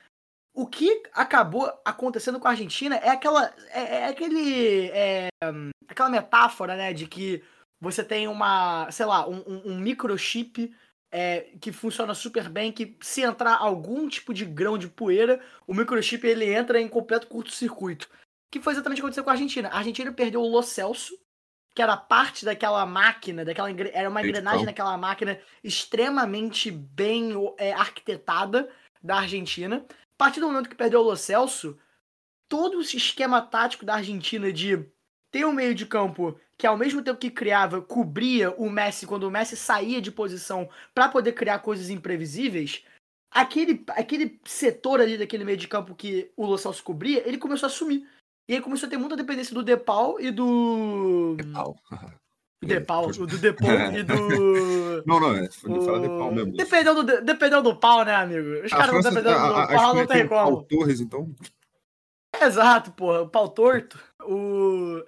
O 0.55 0.67
que 0.69 1.03
acabou 1.13 1.69
acontecendo 1.85 2.39
com 2.39 2.47
a 2.47 2.53
Argentina 2.53 2.97
é 2.97 3.09
aquela. 3.11 3.53
É, 3.71 3.97
é 4.03 4.05
aquele. 4.07 4.89
é, 4.91 5.29
aquela 5.89 6.09
metáfora, 6.09 6.77
né? 6.77 6.93
De 6.93 7.07
que 7.09 7.43
você 7.81 8.05
tem 8.05 8.29
uma. 8.29 8.89
sei 8.93 9.05
lá, 9.05 9.29
um, 9.29 9.43
um- 9.47 9.73
um 9.73 9.79
microchip 9.79 10.73
é, 11.13 11.51
que 11.61 11.73
funciona 11.73 12.15
super 12.15 12.49
bem, 12.49 12.71
que 12.73 12.97
se 13.01 13.23
entrar 13.23 13.57
algum 13.57 14.09
tipo 14.09 14.33
de 14.33 14.45
grão 14.45 14.79
de 14.79 14.89
poeira, 14.89 15.41
o 15.67 15.75
microchip 15.75 16.25
ele 16.27 16.53
entra 16.53 16.81
em 16.81 16.89
completo 16.89 17.27
curto-circuito. 17.27 18.09
Que 18.53 18.61
foi 18.61 18.73
exatamente 18.75 18.99
o 18.99 19.01
que 19.01 19.07
aconteceu 19.07 19.25
com 19.25 19.31
a 19.31 19.33
Argentina. 19.33 19.69
A 19.71 19.79
Argentina 19.79 20.13
perdeu 20.13 20.41
o 20.41 20.49
Lo 20.49 20.63
Celso, 20.63 21.19
que 21.75 21.83
era 21.83 21.97
parte 21.97 22.45
daquela 22.45 22.87
máquina, 22.87 23.45
daquela 23.45 23.69
era 23.93 24.09
uma 24.09 24.23
de 24.23 24.29
engrenagem 24.29 24.61
daquela 24.67 24.97
máquina 24.97 25.41
extremamente 25.65 26.71
bem 26.71 27.33
é, 27.59 27.73
arquitetada 27.73 28.69
da 29.03 29.17
Argentina. 29.17 29.85
A 30.19 30.25
partir 30.25 30.41
do 30.41 30.47
momento 30.47 30.69
que 30.69 30.77
perdeu 30.77 31.01
o 31.01 31.03
Lo 31.03 31.17
Celso, 31.17 31.79
todo 32.49 32.81
esse 32.81 32.97
esquema 32.97 33.43
tático 33.43 33.85
da 33.85 33.95
Argentina 33.95 34.53
de 34.53 34.87
ter 35.31 35.45
um 35.45 35.53
meio 35.53 35.75
de 35.75 35.87
campo 35.87 36.39
que 36.57 36.67
ao 36.67 36.77
mesmo 36.77 37.03
tempo 37.03 37.19
que 37.19 37.31
criava, 37.31 37.83
cobria 37.83 38.53
o 38.53 38.71
Messi 38.71 39.07
quando 39.07 39.25
o 39.25 39.31
Messi 39.31 39.57
saía 39.57 40.01
de 40.01 40.13
posição 40.13 40.69
para 40.95 41.09
poder 41.09 41.33
criar 41.33 41.59
coisas 41.59 41.91
imprevisíveis, 41.91 42.85
aquele, 43.31 43.85
aquele 43.89 44.41
setor 44.45 45.01
ali 45.01 45.19
daquele 45.19 45.45
meio 45.45 45.59
de 45.59 45.67
campo 45.67 45.95
que 45.95 46.31
o 46.37 46.47
Lo 46.47 46.57
Celso 46.57 46.83
cobria, 46.83 47.27
ele 47.27 47.39
começou 47.39 47.67
a 47.67 47.71
sumir. 47.71 48.09
E 48.49 48.55
aí 48.55 48.61
começou 48.61 48.87
a 48.87 48.91
ter 48.91 48.99
muita 48.99 49.17
dependência 49.17 49.55
do 49.55 49.63
Depau 49.63 50.21
e 50.21 50.31
do. 50.31 51.37
Pau. 51.53 51.77
Do 52.65 52.75
Depau, 52.75 53.11
do 53.13 53.39
Depau 53.39 53.71
e 53.95 54.03
do. 54.03 54.15
Não, 55.07 55.21
não, 55.21 55.35
é. 55.37 55.51
Fala 55.51 56.01
de 56.01 56.09
pau 56.09 56.29
o- 56.31 56.35
mesmo. 56.35 56.53
Dependendo 56.57 57.03
do, 57.03 57.21
dependendo 57.23 57.63
do 57.63 57.77
pau, 57.77 58.05
né, 58.05 58.15
amigo? 58.15 58.65
Os 58.65 58.73
A 58.73 58.77
caras 58.77 58.95
não 58.95 59.03
França- 59.03 59.11
dependendo 59.23 59.37
a- 59.45 59.49
do 59.49 59.55
a- 59.55 59.65
a 59.65 59.67
pau, 59.77 59.95
não 59.95 60.07
tem 60.07 60.25
o 60.25 60.29
como. 60.29 60.63
Torres, 60.65 61.01
então. 61.01 61.35
Exato, 62.41 62.93
porra. 62.93 63.23
O 63.23 63.29
pau 63.29 63.49
torto. 63.49 63.99
O... 64.23 65.05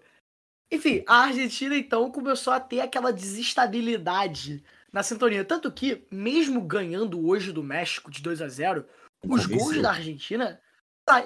Enfim, 0.72 1.02
a 1.06 1.22
Argentina 1.24 1.76
então 1.76 2.10
começou 2.10 2.52
a 2.52 2.60
ter 2.60 2.80
aquela 2.80 3.12
desestabilidade 3.12 4.62
na 4.92 5.02
sintonia. 5.02 5.44
Tanto 5.44 5.70
que, 5.70 6.06
mesmo 6.10 6.60
ganhando 6.60 7.24
hoje 7.26 7.52
do 7.52 7.62
México 7.62 8.10
de 8.10 8.20
2 8.22 8.42
a 8.42 8.48
0 8.48 8.84
Não 9.24 9.36
os 9.36 9.46
gols 9.46 9.80
da 9.80 9.90
Argentina 9.92 10.60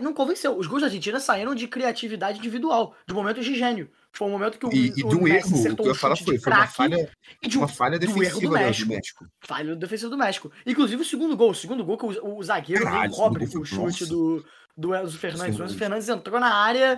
não 0.00 0.12
convenceu. 0.12 0.56
Os 0.58 0.66
gols 0.66 0.82
da 0.82 0.86
Argentina 0.88 1.18
saíram 1.18 1.54
de 1.54 1.66
criatividade 1.66 2.38
individual, 2.38 2.94
de 3.06 3.14
momentos 3.14 3.44
de 3.44 3.54
gênio. 3.54 3.90
Foi 4.16 4.26
um 4.26 4.30
momento 4.32 4.58
que 4.58 4.66
o, 4.66 4.72
E, 4.72 4.92
e 4.96 5.04
o 5.04 5.08
um 5.08 5.22
Messi 5.22 5.36
erro, 5.48 5.56
o 5.56 5.60
acertou 5.60 5.84
que 5.84 5.90
eu 5.90 6.10
um 6.10 6.16
chute 6.16 6.24
foi, 6.24 6.38
foi 6.38 6.52
uma 6.52 6.66
falha, 6.66 7.12
e 7.42 7.48
de 7.48 7.56
um 7.56 7.60
uma 7.60 7.68
falha 7.68 7.98
do 7.98 8.04
erro 8.04 8.14
do 8.14 8.18
defensiva 8.20 8.46
do 8.46 8.52
México. 8.58 8.88
México. 8.90 9.26
falha 9.44 9.68
do 9.74 9.76
defesa 9.76 10.08
do 10.10 10.18
México. 10.18 10.52
Inclusive 10.66 11.02
o 11.02 11.04
segundo 11.04 11.36
gol, 11.36 11.50
o 11.50 11.54
segundo 11.54 11.84
gol 11.84 11.96
que 11.96 12.06
o, 12.06 12.36
o 12.38 12.42
zagueiro 12.42 12.84
Caralho, 12.84 13.12
o 13.12 13.14
cobre 13.16 13.44
o 13.44 13.64
chute 13.64 13.76
nossa. 14.02 14.06
do, 14.06 14.44
do 14.76 14.94
Enzo 14.94 15.16
Fernandes. 15.18 15.58
O 15.58 15.64
Enzo 15.64 15.78
Fernandes. 15.78 16.08
Entrou 16.08 16.40
na 16.40 16.52
área 16.54 16.96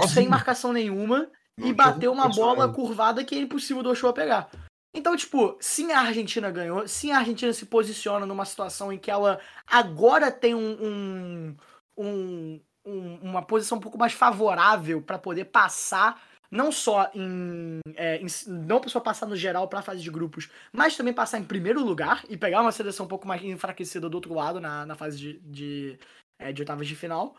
sem 0.00 0.08
Sozinho. 0.08 0.30
marcação 0.30 0.72
nenhuma 0.72 1.30
Não 1.58 1.68
e 1.68 1.72
bateu 1.72 2.10
um 2.10 2.14
uma 2.14 2.28
bola 2.28 2.54
personagem. 2.54 2.74
curvada 2.74 3.24
que 3.24 3.34
é 3.34 3.38
impossível 3.38 3.82
do 3.82 3.90
Ochoa 3.90 4.12
pegar. 4.12 4.48
Então, 4.96 5.14
tipo, 5.16 5.56
sim 5.60 5.90
a 5.92 6.00
Argentina 6.00 6.50
ganhou, 6.50 6.86
sim 6.88 7.10
a 7.10 7.18
Argentina 7.18 7.52
se 7.52 7.66
posiciona 7.66 8.24
numa 8.24 8.44
situação 8.44 8.92
em 8.92 8.98
que 8.98 9.10
ela 9.10 9.40
agora 9.66 10.30
tem 10.30 10.54
um, 10.54 10.70
um- 10.80 11.56
um- 11.98 12.60
um- 12.86 13.18
uma 13.22 13.42
posição 13.42 13.78
um 13.78 13.80
pouco 13.80 13.98
mais 13.98 14.12
favorável 14.12 15.02
para 15.02 15.18
poder 15.18 15.46
passar, 15.46 16.22
não 16.54 16.70
só 16.70 17.10
em, 17.12 17.80
é, 17.96 18.18
em- 18.18 18.26
não 18.46 18.80
só 18.88 19.00
passar 19.00 19.26
no 19.26 19.34
geral 19.34 19.66
para 19.66 19.80
a 19.80 19.82
fase 19.82 20.00
de 20.00 20.10
grupos, 20.10 20.48
mas 20.72 20.96
também 20.96 21.12
passar 21.12 21.40
em 21.40 21.44
primeiro 21.44 21.84
lugar 21.84 22.24
e 22.28 22.36
pegar 22.36 22.60
uma 22.60 22.70
seleção 22.70 23.06
um 23.06 23.08
pouco 23.08 23.26
mais 23.26 23.42
enfraquecida 23.42 24.08
do 24.08 24.14
outro 24.14 24.32
lado 24.32 24.60
na, 24.60 24.86
na 24.86 24.94
fase 24.94 25.18
de, 25.18 25.40
de, 25.40 25.98
é, 26.38 26.52
de 26.52 26.62
oitavas 26.62 26.86
de 26.86 26.94
final. 26.94 27.36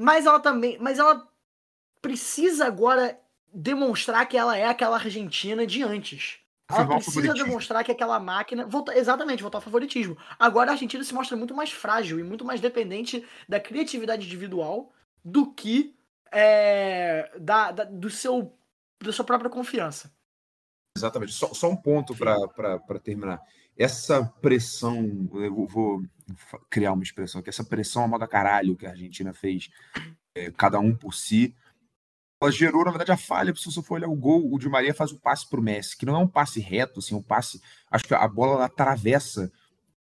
Mas 0.00 0.24
ela 0.24 0.40
também, 0.40 0.78
mas 0.78 0.98
ela 0.98 1.28
precisa 2.00 2.66
agora 2.66 3.20
demonstrar 3.52 4.26
que 4.26 4.38
ela 4.38 4.56
é 4.56 4.64
aquela 4.66 4.96
Argentina 4.96 5.66
de 5.66 5.82
antes. 5.82 6.38
Ela 6.70 6.86
precisa 6.94 7.34
demonstrar 7.44 7.84
que 7.84 7.92
aquela 7.92 8.18
máquina. 8.18 8.64
Volta, 8.64 8.96
exatamente, 8.96 9.42
voltar 9.42 9.58
ao 9.58 9.62
favoritismo. 9.62 10.16
Agora 10.38 10.70
a 10.70 10.72
Argentina 10.72 11.04
se 11.04 11.12
mostra 11.12 11.36
muito 11.36 11.54
mais 11.54 11.70
frágil 11.70 12.18
e 12.18 12.22
muito 12.22 12.42
mais 12.46 12.58
dependente 12.62 13.22
da 13.46 13.60
criatividade 13.60 14.24
individual 14.24 14.90
do 15.22 15.52
que 15.52 15.94
é, 16.32 17.30
da, 17.38 17.70
da- 17.72 17.84
do 17.84 18.08
seu, 18.10 18.56
da 19.02 19.12
sua 19.12 19.24
própria 19.24 19.50
confiança. 19.50 20.12
Exatamente. 20.96 21.32
Só, 21.32 21.52
só 21.54 21.70
um 21.70 21.76
ponto 21.76 22.14
para 22.16 22.98
terminar. 23.02 23.40
Essa 23.76 24.24
pressão, 24.40 25.28
eu 25.34 25.66
vou- 25.66 26.02
criar 26.70 26.92
uma 26.92 27.02
expressão 27.02 27.40
aqui, 27.40 27.48
essa 27.50 27.64
pressão 27.64 28.04
a 28.04 28.08
moda 28.08 28.26
caralho 28.28 28.76
que 28.76 28.86
a 28.86 28.90
Argentina 28.90 29.32
fez, 29.32 29.70
é, 30.34 30.50
cada 30.50 30.78
um 30.78 30.94
por 30.94 31.14
si, 31.14 31.54
ela 32.42 32.50
gerou, 32.50 32.84
na 32.84 32.90
verdade, 32.90 33.12
a 33.12 33.16
falha, 33.16 33.54
se 33.54 33.64
você 33.66 33.82
for 33.82 33.94
olhar 33.94 34.08
o 34.08 34.16
gol, 34.16 34.52
o 34.52 34.58
Di 34.58 34.68
Maria 34.68 34.92
faz 34.94 35.12
o 35.12 35.18
passe 35.18 35.48
para 35.48 35.60
o 35.60 35.62
Messi, 35.62 35.96
que 35.96 36.04
não 36.06 36.14
é 36.16 36.18
um 36.18 36.28
passe 36.28 36.58
reto, 36.60 36.98
assim, 37.00 37.14
um 37.14 37.22
passe, 37.22 37.62
acho 37.90 38.04
que 38.04 38.14
a 38.14 38.26
bola 38.28 38.54
ela 38.54 38.64
atravessa, 38.66 39.50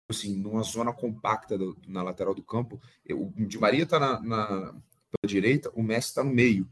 assim, 0.09 0.37
numa 0.37 0.63
zona 0.63 0.93
compacta 0.93 1.57
do- 1.59 1.77
na 1.87 2.03
lateral 2.03 2.35
do 2.35 2.43
campo, 2.43 2.81
o 3.11 3.31
Di 3.47 3.59
Maria 3.59 3.85
está 3.85 3.99
na, 4.01 4.21
na- 4.21 4.75
pela 5.13 5.29
direita, 5.29 5.71
o 5.75 5.83
Messi 5.83 6.09
está 6.09 6.25
no 6.25 6.33
meio. 6.33 6.69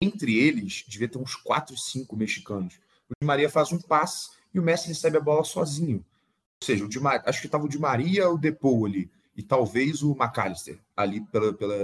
Entre 0.00 0.38
eles, 0.38 0.84
devia 0.86 1.08
ter 1.08 1.18
uns 1.18 1.34
4, 1.34 1.76
5 1.76 2.16
mexicanos. 2.16 2.74
O 3.08 3.14
Di 3.20 3.26
Maria 3.26 3.48
faz 3.48 3.72
um 3.72 3.78
passe 3.78 4.30
e 4.52 4.58
o 4.58 4.62
Messi 4.62 4.88
recebe 4.88 5.16
a 5.16 5.20
bola 5.20 5.44
sozinho. 5.44 5.98
Ou 5.98 6.66
seja, 6.66 6.84
o 6.84 6.88
Di 6.88 7.00
Maria, 7.00 7.22
acho 7.26 7.40
que 7.40 7.46
estava 7.46 7.64
o 7.64 7.68
Di 7.68 7.78
Maria, 7.78 8.28
o 8.30 8.38
Depou 8.38 8.86
ali, 8.86 9.10
e 9.36 9.42
talvez 9.42 10.02
o 10.02 10.12
McAllister 10.12 10.78
ali 10.96 11.20
pela, 11.26 11.52
pela, 11.52 11.74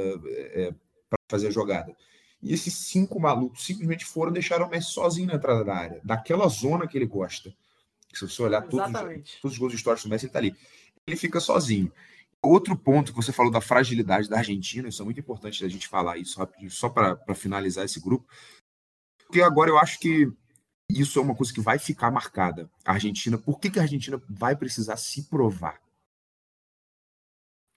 para 1.09 1.18
fazer 1.28 1.49
a 1.49 1.50
jogada. 1.50 1.94
E 2.42 2.54
esses 2.54 2.73
cinco 2.73 3.20
malucos 3.20 3.64
simplesmente 3.64 4.04
foram 4.04 4.32
deixaram 4.32 4.66
o 4.66 4.70
Messi 4.70 4.92
sozinho 4.92 5.26
na 5.26 5.35
entrada 5.35 5.64
da 5.64 5.75
área, 5.75 6.00
daquela 6.02 6.49
zona 6.49 6.87
que 6.87 6.97
ele 6.97 7.06
gosta. 7.06 7.52
Se 8.12 8.26
você 8.26 8.42
olhar 8.42 8.62
todos, 8.62 8.90
todos 9.40 9.52
os 9.52 9.59
gols 9.59 9.75
históricos 9.75 10.04
do 10.04 10.11
Messi, 10.11 10.26
ele 10.26 10.32
tá 10.32 10.38
ali. 10.38 10.56
Ele 11.06 11.16
fica 11.16 11.38
sozinho. 11.38 11.92
Outro 12.42 12.76
ponto 12.76 13.12
que 13.12 13.16
você 13.16 13.32
falou 13.32 13.52
da 13.52 13.61
fragilidade 13.61 14.28
da 14.28 14.38
Argentina, 14.38 14.88
isso 14.88 15.02
é 15.02 15.04
muito 15.04 15.20
importante 15.20 15.62
da 15.62 15.68
gente 15.68 15.87
falar 15.87 16.16
isso 16.16 16.38
rapidinho, 16.38 16.70
só 16.70 16.88
para 16.88 17.35
finalizar 17.35 17.85
esse 17.85 18.00
grupo. 18.00 18.26
Porque 19.26 19.42
agora 19.42 19.70
eu 19.70 19.78
acho 19.78 19.99
que 20.00 20.32
isso 20.88 21.18
é 21.18 21.23
uma 21.23 21.35
coisa 21.35 21.52
que 21.52 21.61
vai 21.61 21.78
ficar 21.78 22.11
marcada. 22.11 22.70
A 22.85 22.92
Argentina, 22.92 23.37
por 23.37 23.61
que, 23.61 23.70
que 23.70 23.78
a 23.78 23.82
Argentina 23.82 24.20
vai 24.28 24.56
precisar 24.56 24.97
se 24.97 25.25
provar? 25.25 25.80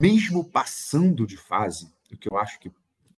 Mesmo 0.02 0.50
passando 0.50 1.28
de 1.28 1.38
fase, 1.38 1.94
o 2.12 2.18
que 2.18 2.32
eu 2.32 2.38
acho 2.38 2.60
que 2.60 2.72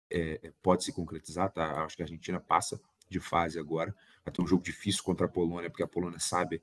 é, 0.09 0.51
pode 0.61 0.83
se 0.83 0.91
concretizar, 0.91 1.51
tá? 1.51 1.83
Acho 1.83 1.95
que 1.95 2.01
a 2.01 2.05
Argentina 2.05 2.39
passa 2.39 2.79
de 3.09 3.19
fase 3.19 3.59
agora. 3.59 3.95
Vai 4.23 4.33
ter 4.33 4.41
um 4.41 4.47
jogo 4.47 4.63
difícil 4.63 5.03
contra 5.03 5.25
a 5.27 5.29
Polônia, 5.29 5.69
porque 5.69 5.83
a 5.83 5.87
Polônia 5.87 6.19
sabe 6.19 6.61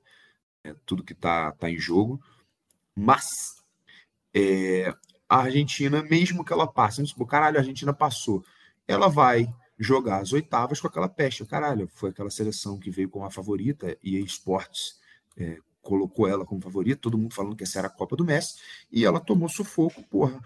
é, 0.63 0.75
tudo 0.85 1.03
que 1.03 1.13
está 1.13 1.51
tá 1.53 1.69
em 1.69 1.77
jogo. 1.77 2.21
Mas 2.95 3.62
é, 4.33 4.93
a 5.29 5.37
Argentina, 5.37 6.01
mesmo 6.03 6.43
que 6.43 6.53
ela 6.53 6.67
passe, 6.67 6.97
vamos 6.97 7.11
supor, 7.11 7.27
caralho, 7.27 7.57
a 7.57 7.61
Argentina 7.61 7.93
passou, 7.93 8.43
ela 8.87 9.07
vai 9.07 9.47
jogar 9.77 10.21
as 10.21 10.33
oitavas 10.33 10.79
com 10.79 10.87
aquela 10.87 11.09
peste. 11.09 11.45
Caralho, 11.45 11.89
foi 11.93 12.11
aquela 12.11 12.29
seleção 12.29 12.77
que 12.79 12.91
veio 12.91 13.09
com 13.09 13.23
a 13.25 13.31
favorita 13.31 13.97
e 14.03 14.17
a 14.17 14.19
Esportes 14.19 14.99
é, 15.37 15.57
colocou 15.81 16.27
ela 16.27 16.45
como 16.45 16.61
favorita, 16.61 17.01
todo 17.01 17.17
mundo 17.17 17.33
falando 17.33 17.55
que 17.55 17.63
essa 17.63 17.79
era 17.79 17.87
a 17.87 17.91
Copa 17.91 18.15
do 18.15 18.25
Messi, 18.25 18.55
e 18.91 19.03
ela 19.03 19.19
tomou 19.19 19.49
sufoco, 19.49 20.01
porra, 20.03 20.41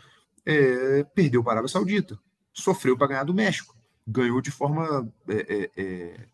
é, 0.45 1.03
perdeu 1.03 1.43
para 1.43 1.51
a 1.51 1.55
Arábia 1.55 1.69
Saudita, 1.69 2.19
sofreu 2.51 2.97
para 2.97 3.07
ganhar 3.07 3.23
do 3.23 3.33
México, 3.33 3.75
ganhou 4.05 4.41
de 4.41 4.49
forma 4.49 5.07
é, 5.27 5.35
é, 5.35 5.71
é, 5.77 6.27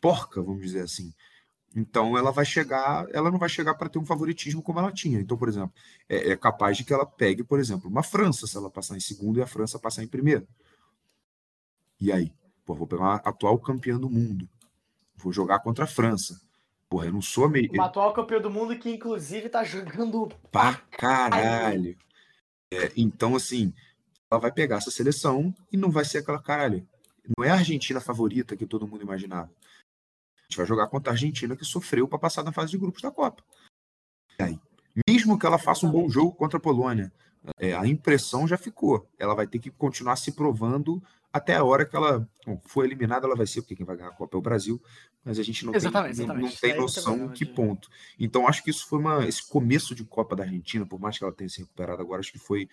porca, 0.00 0.42
vamos 0.42 0.62
dizer 0.62 0.80
assim. 0.80 1.14
Então 1.76 2.16
ela 2.16 2.30
vai 2.30 2.44
chegar, 2.44 3.06
ela 3.12 3.30
não 3.30 3.38
vai 3.38 3.48
chegar 3.48 3.74
para 3.74 3.88
ter 3.88 3.98
um 3.98 4.06
favoritismo 4.06 4.62
como 4.62 4.78
ela 4.78 4.92
tinha. 4.92 5.20
Então, 5.20 5.36
por 5.36 5.48
exemplo, 5.48 5.72
é, 6.08 6.30
é 6.30 6.36
capaz 6.36 6.76
de 6.76 6.84
que 6.84 6.92
ela 6.92 7.06
pegue, 7.06 7.44
por 7.44 7.60
exemplo, 7.60 7.90
uma 7.90 8.02
França, 8.02 8.46
se 8.46 8.56
ela 8.56 8.70
passar 8.70 8.96
em 8.96 9.00
segundo 9.00 9.38
e 9.38 9.42
a 9.42 9.46
França 9.46 9.78
passar 9.78 10.02
em 10.02 10.08
primeiro. 10.08 10.46
E 12.00 12.10
aí? 12.10 12.32
Pô, 12.64 12.74
vou 12.74 12.86
pegar 12.86 13.02
uma 13.02 13.14
atual 13.16 13.58
campeã 13.58 13.98
do 13.98 14.08
mundo. 14.08 14.48
Vou 15.16 15.32
jogar 15.32 15.58
contra 15.60 15.84
a 15.84 15.88
França. 15.88 16.40
Porra, 16.88 17.06
eu 17.06 17.12
não 17.12 17.20
sou 17.22 17.48
meio. 17.48 17.70
O 17.72 17.82
atual 17.82 18.12
campeão 18.12 18.40
do 18.40 18.50
mundo 18.50 18.76
que, 18.78 18.90
inclusive, 18.90 19.48
tá 19.48 19.62
jogando 19.62 20.28
Pra 20.50 20.74
caralho. 20.90 21.96
É, 22.70 22.92
então, 22.96 23.36
assim, 23.36 23.74
ela 24.30 24.40
vai 24.40 24.52
pegar 24.52 24.76
essa 24.76 24.90
seleção 24.90 25.54
e 25.72 25.76
não 25.76 25.90
vai 25.90 26.04
ser 26.04 26.18
aquela 26.18 26.40
caralho. 26.40 26.86
Não 27.36 27.44
é 27.44 27.50
a 27.50 27.54
Argentina 27.54 28.00
favorita 28.00 28.56
que 28.56 28.66
todo 28.66 28.86
mundo 28.86 29.02
imaginava. 29.02 29.50
A 30.48 30.52
gente 30.52 30.56
vai 30.56 30.66
jogar 30.66 30.86
contra 30.88 31.12
a 31.12 31.14
Argentina 31.14 31.54
que 31.54 31.64
sofreu 31.64 32.08
para 32.08 32.18
passar 32.18 32.42
na 32.42 32.52
fase 32.52 32.70
de 32.70 32.78
grupos 32.78 33.02
da 33.02 33.10
Copa. 33.10 33.44
E 34.38 34.42
aí, 34.42 34.60
mesmo 35.06 35.38
que 35.38 35.44
ela 35.44 35.58
faça 35.58 35.86
um 35.86 35.90
bom 35.90 36.08
jogo 36.08 36.32
contra 36.32 36.56
a 36.56 36.60
Polônia, 36.60 37.12
é, 37.58 37.74
a 37.74 37.86
impressão 37.86 38.48
já 38.48 38.56
ficou. 38.56 39.06
Ela 39.18 39.34
vai 39.34 39.46
ter 39.46 39.58
que 39.58 39.70
continuar 39.70 40.16
se 40.16 40.32
provando 40.32 41.02
até 41.30 41.54
a 41.54 41.62
hora 41.64 41.84
que 41.84 41.94
ela 41.94 42.26
bom, 42.46 42.58
for 42.64 42.84
eliminada, 42.86 43.26
ela 43.26 43.36
vai 43.36 43.46
ser, 43.46 43.60
porque 43.60 43.76
quem 43.76 43.84
vai 43.84 43.94
ganhar 43.98 44.08
a 44.08 44.14
Copa 44.14 44.38
é 44.38 44.38
o 44.38 44.42
Brasil, 44.42 44.82
mas 45.22 45.38
a 45.38 45.42
gente 45.42 45.66
não 45.66 45.74
Exatamente, 45.74 46.16
tem, 46.16 46.26
não- 46.26 46.34
não 46.34 46.40
exatamente. 46.44 46.60
tem 46.62 46.72
aí 46.72 46.78
não 46.78 46.86
tem 46.86 46.94
noção 46.96 47.12
problema 47.14 47.34
que 47.34 47.44
ponto. 47.44 47.90
Então, 48.18 48.48
acho 48.48 48.64
que 48.64 48.70
isso 48.70 48.86
foi 48.88 48.98
uma. 49.00 49.26
Esse 49.28 49.46
começo 49.46 49.94
de 49.94 50.02
Copa 50.02 50.34
da 50.34 50.44
Argentina, 50.44 50.86
por 50.86 50.98
mais 50.98 51.18
que 51.18 51.24
ela 51.24 51.32
tenha 51.32 51.50
se 51.50 51.60
recuperado 51.60 52.00
agora, 52.00 52.20
acho 52.20 52.32
que 52.32 52.38
foi 52.38 52.70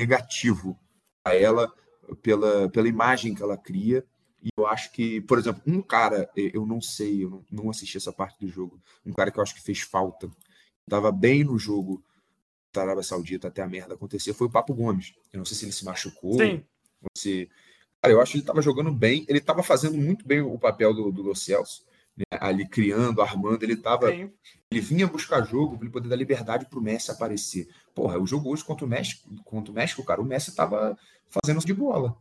negativo 0.00 0.78
a 1.26 1.34
ela 1.34 1.72
pela, 2.22 2.68
pela 2.70 2.86
imagem 2.86 3.34
que 3.34 3.42
ela 3.42 3.58
cria. 3.58 4.06
E 4.42 4.48
eu 4.56 4.66
acho 4.66 4.90
que, 4.92 5.20
por 5.20 5.38
exemplo, 5.38 5.62
um 5.66 5.80
cara, 5.80 6.28
eu 6.36 6.66
não 6.66 6.80
sei, 6.80 7.24
eu 7.24 7.44
não, 7.50 7.70
assisti 7.70 7.96
essa 7.96 8.12
parte 8.12 8.44
do 8.44 8.48
jogo, 8.48 8.80
um 9.06 9.12
cara 9.12 9.30
que 9.30 9.38
eu 9.38 9.42
acho 9.42 9.54
que 9.54 9.62
fez 9.62 9.80
falta, 9.80 10.28
estava 10.84 11.12
bem 11.12 11.44
no 11.44 11.56
jogo 11.56 12.02
da 12.72 12.82
Arábia 12.82 13.04
Saudita 13.04 13.48
até 13.48 13.62
a 13.62 13.68
merda 13.68 13.94
acontecer, 13.94 14.32
foi 14.32 14.48
o 14.48 14.50
Papo 14.50 14.74
Gomes. 14.74 15.14
Eu 15.32 15.38
não 15.38 15.44
sei 15.44 15.56
se 15.56 15.64
ele 15.64 15.72
se 15.72 15.84
machucou, 15.84 16.38
Sim. 16.38 16.64
ou 17.02 17.08
se. 17.16 17.48
Cara, 18.00 18.14
eu 18.14 18.20
acho 18.20 18.32
que 18.32 18.38
ele 18.38 18.42
estava 18.42 18.60
jogando 18.60 18.90
bem, 18.90 19.24
ele 19.28 19.38
estava 19.38 19.62
fazendo 19.62 19.96
muito 19.96 20.26
bem 20.26 20.40
o 20.40 20.58
papel 20.58 20.92
do, 20.92 21.12
do 21.12 21.22
Lo 21.22 21.36
Celso, 21.36 21.84
né? 22.16 22.24
ali 22.40 22.66
criando, 22.66 23.22
armando, 23.22 23.62
ele 23.62 23.74
estava. 23.74 24.10
Ele 24.10 24.80
vinha 24.80 25.06
buscar 25.06 25.46
jogo 25.46 25.76
para 25.76 25.84
ele 25.84 25.92
poder 25.92 26.08
dar 26.08 26.16
liberdade 26.16 26.66
para 26.66 26.78
o 26.78 26.82
Messi 26.82 27.12
aparecer. 27.12 27.68
Porra, 27.94 28.18
o 28.18 28.26
jogo 28.26 28.50
hoje 28.50 28.64
contra 28.64 28.84
o 28.84 28.88
México, 28.88 29.28
contra 29.44 29.70
o 29.70 29.74
México, 29.74 30.02
cara, 30.02 30.20
o 30.20 30.24
Messi 30.24 30.50
estava 30.50 30.98
fazendo 31.28 31.64
de 31.64 31.74
bola. 31.74 32.16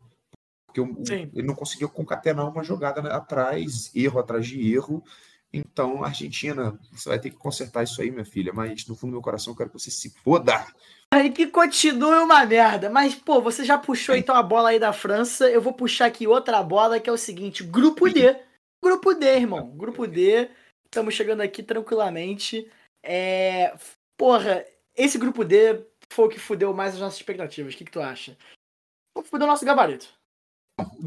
Porque 0.71 0.81
o, 0.81 1.03
ele 1.11 1.45
não 1.45 1.53
conseguiu 1.53 1.89
concatenar 1.89 2.47
uma 2.47 2.63
jogada 2.63 3.01
atrás, 3.13 3.91
erro 3.93 4.19
atrás 4.19 4.47
de 4.47 4.73
erro. 4.73 5.03
Então, 5.53 6.01
Argentina, 6.01 6.79
você 6.91 7.09
vai 7.09 7.19
ter 7.19 7.29
que 7.29 7.35
consertar 7.35 7.83
isso 7.83 8.01
aí, 8.01 8.09
minha 8.09 8.23
filha. 8.23 8.53
Mas 8.53 8.87
no 8.87 8.95
fundo 8.95 9.11
do 9.11 9.15
meu 9.15 9.21
coração, 9.21 9.51
eu 9.51 9.57
quero 9.57 9.69
que 9.69 9.77
você 9.79 9.91
se 9.91 10.09
foda. 10.23 10.65
Aí 11.13 11.29
que 11.29 11.47
continue 11.47 12.19
uma 12.19 12.45
merda. 12.45 12.89
Mas, 12.89 13.13
pô, 13.13 13.41
você 13.41 13.65
já 13.65 13.77
puxou 13.77 14.15
então 14.15 14.33
a 14.33 14.41
bola 14.41 14.69
aí 14.69 14.79
da 14.79 14.93
França. 14.93 15.49
Eu 15.49 15.61
vou 15.61 15.73
puxar 15.73 16.05
aqui 16.05 16.25
outra 16.25 16.63
bola 16.63 17.01
que 17.01 17.09
é 17.09 17.13
o 17.13 17.17
seguinte: 17.17 17.65
Grupo 17.65 18.09
D. 18.09 18.39
Grupo 18.81 19.13
D, 19.13 19.25
irmão. 19.25 19.69
Grupo 19.71 20.07
D. 20.07 20.49
Estamos 20.85 21.13
chegando 21.13 21.41
aqui 21.41 21.61
tranquilamente. 21.61 22.71
É. 23.03 23.75
Porra, 24.17 24.65
esse 24.95 25.17
grupo 25.17 25.43
D 25.43 25.85
foi 26.13 26.25
o 26.25 26.29
que 26.29 26.39
fudeu 26.39 26.73
mais 26.73 26.93
as 26.93 27.01
nossas 27.01 27.19
expectativas. 27.19 27.73
O 27.73 27.77
que, 27.77 27.85
que 27.85 27.91
tu 27.91 28.01
acha? 28.01 28.37
Fudeu 29.25 29.45
o 29.45 29.51
nosso 29.51 29.65
gabarito. 29.65 30.07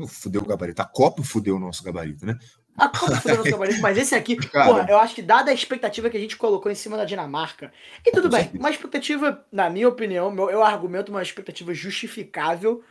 Fudeu 0.09 0.43
o 0.43 0.47
gabarito. 0.47 0.83
A 0.83 0.85
Copa 0.85 1.23
fudeu 1.23 1.57
o 1.57 1.59
nosso 1.59 1.83
gabarito, 1.83 2.25
né? 2.26 2.38
A 2.76 2.88
Copa 2.88 3.16
fudeu 3.16 3.35
o 3.35 3.38
nosso 3.38 3.50
gabarito, 3.50 3.81
mas 3.81 3.99
esse 3.99 4.14
aqui, 4.14 4.37
Cara. 4.49 4.66
porra, 4.66 4.87
eu 4.88 4.99
acho 4.99 5.14
que 5.14 5.23
dada 5.23 5.50
a 5.50 5.54
expectativa 5.54 6.11
que 6.11 6.16
a 6.16 6.21
gente 6.21 6.37
colocou 6.37 6.71
em 6.71 6.75
cima 6.75 6.97
da 6.97 7.04
Dinamarca. 7.04 7.73
E 8.04 8.11
tudo 8.11 8.28
bem, 8.28 8.50
uma 8.54 8.71
expectativa, 8.71 9.45
na 9.50 9.71
minha 9.71 9.88
opinião, 9.88 10.35
eu 10.50 10.62
argumento 10.62 11.11
uma 11.11 11.23
expectativa 11.23 11.73
justificável. 11.73 12.83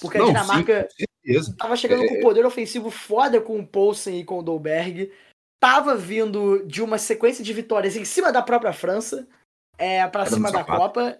Porque 0.00 0.18
Não, 0.18 0.26
a 0.26 0.28
Dinamarca 0.28 0.88
sim, 0.96 1.56
tava 1.58 1.76
chegando 1.76 2.04
é... 2.04 2.08
com 2.08 2.20
poder 2.20 2.46
ofensivo 2.46 2.90
foda 2.90 3.40
com 3.40 3.58
o 3.58 3.66
Poulsen 3.66 4.20
e 4.20 4.24
com 4.24 4.38
o 4.38 4.42
Dolberg. 4.42 5.10
Tava 5.60 5.96
vindo 5.96 6.64
de 6.66 6.82
uma 6.82 6.98
sequência 6.98 7.42
de 7.42 7.52
vitórias 7.52 7.96
em 7.96 8.04
cima 8.04 8.32
da 8.32 8.42
própria 8.42 8.72
França, 8.72 9.26
é, 9.78 10.06
para 10.06 10.26
cima 10.26 10.50
da 10.50 10.64
Copa. 10.64 11.18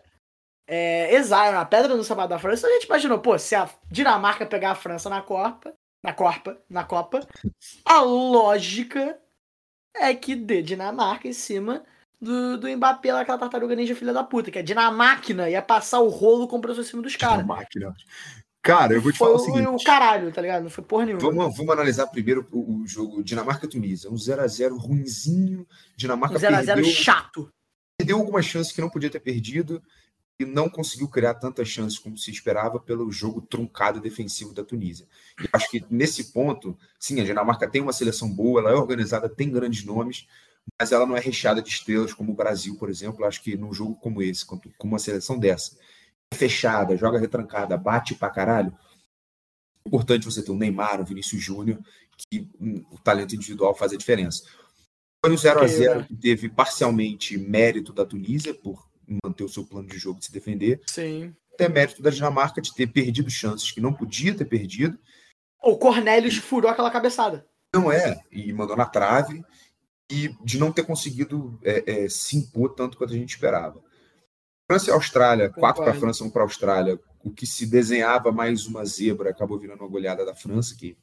É, 0.66 1.14
exato, 1.14 1.57
a 1.57 1.64
pedra 1.64 1.97
no 1.97 2.04
sapato 2.04 2.28
da 2.28 2.38
França. 2.38 2.66
A 2.66 2.71
gente 2.71 2.85
imaginou, 2.85 3.19
pô, 3.19 3.38
se 3.38 3.54
a 3.54 3.69
Dinamarca 3.90 4.47
pegar 4.47 4.73
a 4.73 4.76
França 4.76 5.11
na 5.11 5.21
Copa, 5.21 5.75
na 6.02 6.12
Copa, 6.12 6.59
na 6.69 6.85
Copa, 6.85 7.26
a 7.85 8.00
lógica 8.00 9.19
é 9.95 10.14
que 10.14 10.35
dê 10.35 10.62
Dinamarca 10.62 11.28
em 11.28 11.33
cima 11.33 11.85
do, 12.21 12.57
do 12.57 12.69
Mbappé, 12.69 13.11
aquela 13.11 13.38
tartaruga 13.38 13.75
ninja 13.75 13.95
filha 13.95 14.12
da 14.12 14.23
puta, 14.23 14.50
que 14.50 14.59
é 14.59 14.62
Dinamáquina, 14.62 15.50
ia 15.50 15.61
passar 15.61 16.00
o 16.00 16.09
rolo 16.09 16.47
com 16.47 16.59
o 16.59 16.71
em 16.71 16.85
cima 16.85 17.02
dos 17.02 17.16
caras. 17.16 17.38
Dinamáquina. 17.38 17.95
Cara, 18.62 18.95
eu 18.95 19.02
vou 19.02 19.11
te 19.11 19.19
foi 19.19 19.26
falar 19.26 19.40
o 19.40 19.45
seguinte. 19.45 19.66
o 19.66 19.85
caralho, 19.85 20.33
tá 20.33 20.40
ligado? 20.40 20.62
Não 20.62 20.71
foi 20.71 20.85
porra 20.85 21.04
nenhuma. 21.04 21.21
Vamos, 21.21 21.57
vamos 21.57 21.73
analisar 21.73 22.07
primeiro 22.07 22.47
o, 22.52 22.83
o 22.83 22.87
jogo 22.87 23.23
Dinamarca-Tunísia. 23.25 24.09
Um 24.09 24.14
0x0 24.14 24.78
ruinzinho. 24.78 25.66
Dinamarca 25.97 26.37
um 26.37 26.40
0x0 26.40 26.85
chato. 26.85 27.52
Perdeu 27.99 28.19
algumas 28.19 28.47
chances 28.47 28.73
que 28.73 28.81
não 28.81 28.88
podia 28.88 29.11
ter 29.11 29.19
perdido 29.19 29.83
e 30.42 30.46
não 30.46 30.68
conseguiu 30.68 31.08
criar 31.08 31.34
tantas 31.34 31.68
chances 31.68 31.99
como 31.99 32.16
se 32.18 32.30
esperava 32.30 32.78
pelo 32.78 33.11
jogo 33.11 33.40
truncado 33.40 34.00
defensivo 34.00 34.52
da 34.52 34.64
Tunísia. 34.64 35.06
E 35.40 35.49
acho 35.52 35.70
que 35.70 35.84
nesse 35.88 36.32
ponto, 36.32 36.76
sim, 36.99 37.20
a 37.20 37.25
Dinamarca 37.25 37.68
tem 37.68 37.80
uma 37.80 37.92
seleção 37.92 38.28
boa, 38.28 38.61
ela 38.61 38.70
é 38.70 38.75
organizada, 38.75 39.28
tem 39.28 39.50
grandes 39.50 39.84
nomes, 39.84 40.26
mas 40.78 40.92
ela 40.92 41.06
não 41.06 41.16
é 41.16 41.20
recheada 41.20 41.62
de 41.62 41.68
estrelas 41.68 42.12
como 42.12 42.32
o 42.32 42.37
Brasil, 42.37 42.76
por 42.76 42.90
exemplo. 42.90 43.25
Acho 43.25 43.42
que 43.42 43.56
num 43.56 43.72
jogo 43.72 43.94
como 43.96 44.22
esse, 44.22 44.44
com 44.44 44.61
uma 44.82 44.99
seleção 44.99 45.38
dessa, 45.38 45.76
fechada, 46.34 46.96
joga 46.96 47.18
retrancada, 47.18 47.76
bate 47.76 48.14
pra 48.14 48.30
caralho, 48.30 48.76
é 49.84 49.88
importante 49.88 50.25
você 50.25 50.42
ter 50.42 50.52
um 50.52 50.56
Neymar, 50.56 51.00
um 51.00 51.04
Vinícius 51.04 51.42
Júnior, 51.42 51.78
que 52.16 52.49
um, 52.61 52.84
o 52.90 52.99
talento 52.99 53.34
individual 53.34 53.75
faz 53.75 53.92
a 53.92 53.96
diferença. 53.96 54.44
Foi 55.25 55.32
um 55.32 55.38
0 55.38 55.61
a 55.61 55.66
0 55.66 56.04
que 56.04 56.16
teve 56.16 56.49
parcialmente 56.49 57.38
mérito 57.38 57.92
da 57.92 58.04
Tunísia 58.04 58.52
por 58.54 58.91
manter 59.25 59.44
o 59.44 59.49
seu 59.49 59.64
plano 59.64 59.88
de 59.88 59.99
jogo 59.99 60.18
de 60.18 60.26
se 60.26 60.32
defender. 60.32 60.80
Sim. 60.87 61.35
Até 61.54 61.68
mérito 61.68 62.02
da 62.02 62.11
Dinamarca 62.11 62.61
de 62.61 62.75
ter 62.75 62.87
perdido 62.87 63.30
chances 63.30 63.71
que 63.71 63.80
não 63.80 63.92
podia 63.92 64.35
ter 64.35 64.44
perdido. 64.44 64.99
O 65.62 65.76
Cornelius 65.76 66.37
furou 66.37 66.71
aquela 66.71 66.90
cabeçada. 66.90 67.47
Não 67.75 67.91
é, 67.91 68.21
e 68.30 68.52
mandou 68.52 68.76
na 68.76 68.84
trave, 68.84 69.43
e 70.10 70.28
de 70.45 70.58
não 70.58 70.73
ter 70.73 70.84
conseguido 70.84 71.58
é, 71.62 72.04
é, 72.04 72.08
se 72.08 72.36
impor 72.36 72.75
tanto 72.75 72.99
quanto 72.99 73.15
a 73.15 73.17
gente 73.17 73.30
esperava. 73.30 73.82
França 74.71 74.91
e 74.91 74.93
Austrália, 74.93 75.49
Concordo. 75.49 75.60
quatro 75.60 75.82
para 75.82 75.93
a 75.93 76.00
França, 76.00 76.25
um 76.25 76.30
para 76.30 76.43
a 76.43 76.45
Austrália. 76.45 77.00
O 77.25 77.30
que 77.30 77.47
se 77.47 77.67
desenhava 77.67 78.32
mais 78.32 78.67
uma 78.67 78.84
zebra 78.84 79.30
acabou 79.30 79.58
virando 79.58 79.80
uma 79.80 79.88
goleada 79.88 80.25
da 80.25 80.34
França, 80.34 80.75
que 80.75 80.97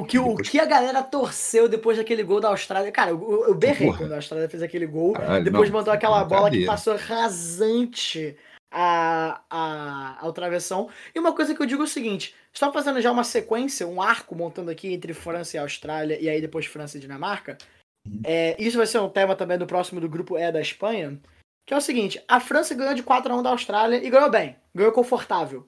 o 0.00 0.04
que, 0.04 0.18
depois... 0.18 0.48
o 0.48 0.50
que 0.50 0.58
a 0.58 0.64
galera 0.64 1.02
torceu 1.02 1.68
depois 1.68 1.98
daquele 1.98 2.22
gol 2.22 2.40
da 2.40 2.48
Austrália. 2.48 2.90
Cara, 2.90 3.10
eu, 3.10 3.44
eu 3.48 3.54
berrei 3.54 3.88
Porra. 3.88 3.98
quando 3.98 4.12
a 4.12 4.16
Austrália 4.16 4.48
fez 4.48 4.62
aquele 4.62 4.86
gol. 4.86 5.12
Caralho, 5.12 5.44
depois 5.44 5.70
não, 5.70 5.78
mandou 5.78 5.92
aquela 5.92 6.24
bola 6.24 6.50
que 6.50 6.64
passou 6.64 6.96
rasante 6.96 8.36
a, 8.70 9.42
a, 9.50 10.24
ao 10.24 10.32
travessão. 10.32 10.88
E 11.14 11.18
uma 11.18 11.34
coisa 11.34 11.54
que 11.54 11.60
eu 11.60 11.66
digo 11.66 11.82
é 11.82 11.84
o 11.84 11.88
seguinte: 11.88 12.34
estou 12.52 12.72
fazendo 12.72 13.00
já 13.00 13.12
uma 13.12 13.24
sequência, 13.24 13.86
um 13.86 14.00
arco 14.00 14.34
montando 14.34 14.70
aqui 14.70 14.92
entre 14.92 15.12
França 15.12 15.56
e 15.56 15.60
Austrália, 15.60 16.18
e 16.18 16.28
aí 16.28 16.40
depois 16.40 16.64
França 16.64 16.96
e 16.96 17.00
Dinamarca. 17.00 17.58
Uhum. 18.06 18.22
É, 18.24 18.56
isso 18.60 18.78
vai 18.78 18.86
ser 18.86 18.98
um 18.98 19.10
tema 19.10 19.36
também 19.36 19.58
do 19.58 19.66
próximo 19.66 20.00
do 20.00 20.08
grupo 20.08 20.38
E 20.38 20.50
da 20.50 20.60
Espanha. 20.60 21.20
Que 21.66 21.74
é 21.74 21.76
o 21.76 21.80
seguinte: 21.82 22.22
a 22.26 22.40
França 22.40 22.74
ganhou 22.74 22.94
de 22.94 23.02
4 23.02 23.30
a 23.30 23.36
1 23.36 23.42
da 23.42 23.50
Austrália 23.50 23.96
e 23.96 24.08
ganhou 24.08 24.30
bem, 24.30 24.56
ganhou 24.74 24.92
confortável. 24.92 25.66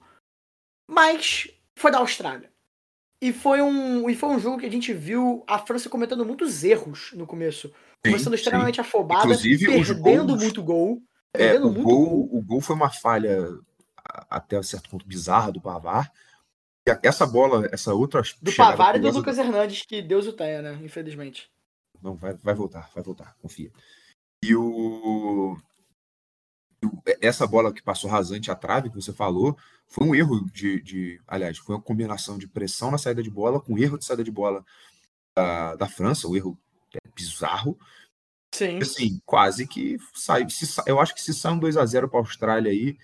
Mas 0.89 1.47
foi 1.77 1.91
da 1.91 1.99
Austrália. 1.99 2.54
E 3.25 3.33
foi, 3.33 3.59
um, 3.59 4.07
e 4.07 4.15
foi 4.15 4.29
um 4.29 4.39
jogo 4.39 4.59
que 4.59 4.67
a 4.67 4.71
gente 4.71 4.93
viu 4.93 5.43
a 5.47 5.57
França 5.57 5.89
cometendo 5.89 6.23
muitos 6.23 6.63
erros 6.63 7.09
no 7.15 7.25
começo. 7.25 7.73
Começando 8.05 8.33
sim, 8.33 8.35
extremamente 8.35 8.75
sim. 8.75 8.81
afobada, 8.81 9.23
Inclusive, 9.23 9.65
perdendo 9.65 10.27
gols, 10.27 10.43
muito 10.43 10.61
gol. 10.61 11.01
É, 11.33 11.55
o, 11.59 11.71
gol, 11.71 11.83
gol. 11.83 12.29
o 12.31 12.41
gol 12.43 12.61
foi 12.61 12.75
uma 12.75 12.91
falha 12.91 13.49
até 14.29 14.61
certo 14.61 14.91
ponto 14.91 15.07
bizarra 15.07 15.51
do 15.51 15.59
Pavar. 15.59 16.11
E 16.87 16.99
essa 17.01 17.25
bola, 17.25 17.67
essa 17.71 17.95
outra. 17.95 18.21
Do 18.39 18.53
Pavar 18.53 18.95
e 18.95 18.99
do 18.99 19.09
Lucas 19.09 19.39
Hernandes, 19.39 19.81
que 19.87 20.03
Deus 20.03 20.27
o 20.27 20.33
tenha, 20.33 20.61
né? 20.61 20.79
Infelizmente. 20.83 21.49
Não, 21.99 22.15
vai, 22.15 22.35
vai 22.35 22.53
voltar, 22.53 22.91
vai 22.93 23.03
voltar, 23.03 23.35
confia. 23.41 23.71
E 24.43 24.55
o. 24.55 25.57
Essa 27.21 27.45
bola 27.45 27.73
que 27.73 27.81
passou 27.81 28.09
rasante 28.09 28.51
à 28.51 28.55
trave, 28.55 28.89
que 28.89 28.95
você 28.95 29.13
falou, 29.13 29.57
foi 29.87 30.07
um 30.07 30.15
erro 30.15 30.45
de, 30.51 30.81
de, 30.81 31.21
Aliás, 31.27 31.57
foi 31.57 31.75
uma 31.75 31.81
combinação 31.81 32.37
de 32.37 32.47
pressão 32.47 32.91
na 32.91 32.97
saída 32.97 33.21
de 33.21 33.29
bola 33.29 33.59
com 33.59 33.77
erro 33.77 33.97
de 33.97 34.05
saída 34.05 34.23
de 34.23 34.31
bola 34.31 34.65
da, 35.35 35.75
da 35.75 35.87
França, 35.87 36.27
o 36.27 36.35
erro 36.35 36.57
é 36.93 37.09
bizarro. 37.15 37.77
Sim. 38.53 38.79
Assim, 38.81 39.21
quase 39.25 39.67
que 39.67 39.97
sai. 40.13 40.49
Se, 40.49 40.81
eu 40.85 40.99
acho 40.99 41.13
que 41.13 41.21
se 41.21 41.33
sai 41.33 41.51
um 41.51 41.59
2x0 41.59 42.07
para 42.07 42.19
a 42.19 42.21
Austrália 42.21 42.71
aí, 42.71 42.97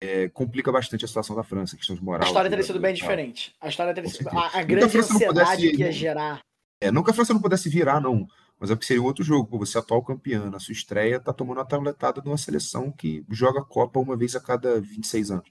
é, 0.00 0.28
complica 0.28 0.70
bastante 0.70 1.04
a 1.04 1.08
situação 1.08 1.34
da 1.34 1.42
França, 1.42 1.76
questão 1.76 1.96
de 1.96 2.02
moral. 2.02 2.24
A 2.24 2.28
história 2.28 2.48
teria 2.48 2.64
sido 2.64 2.80
bem 2.80 2.94
diferente. 2.94 3.54
A 3.60 3.68
história 3.68 3.92
teria 3.92 4.08
sido. 4.08 4.28
A, 4.28 4.58
a 4.58 4.62
grande 4.62 4.98
ansiedade 4.98 5.26
pudesse, 5.26 5.70
que 5.72 5.82
ia 5.82 5.92
gerar. 5.92 6.40
É, 6.80 6.92
nunca 6.92 7.10
a 7.10 7.14
França 7.14 7.34
não 7.34 7.40
pudesse 7.40 7.68
virar, 7.68 8.00
não. 8.00 8.28
Mas 8.58 8.70
é 8.70 8.74
porque 8.74 8.86
seria 8.86 9.02
um 9.02 9.06
outro 9.06 9.24
jogo. 9.24 9.48
Pô, 9.48 9.58
você 9.58 9.78
é 9.78 9.80
atual 9.80 10.02
campeã, 10.02 10.50
na 10.50 10.58
sua 10.58 10.72
estreia, 10.72 11.20
tá 11.20 11.32
tomando 11.32 11.60
a 11.60 11.64
tabletada 11.64 12.20
de 12.20 12.28
uma 12.28 12.38
seleção 12.38 12.90
que 12.90 13.24
joga 13.30 13.60
a 13.60 13.64
Copa 13.64 14.00
uma 14.00 14.16
vez 14.16 14.34
a 14.34 14.40
cada 14.40 14.80
26 14.80 15.30
anos. 15.30 15.48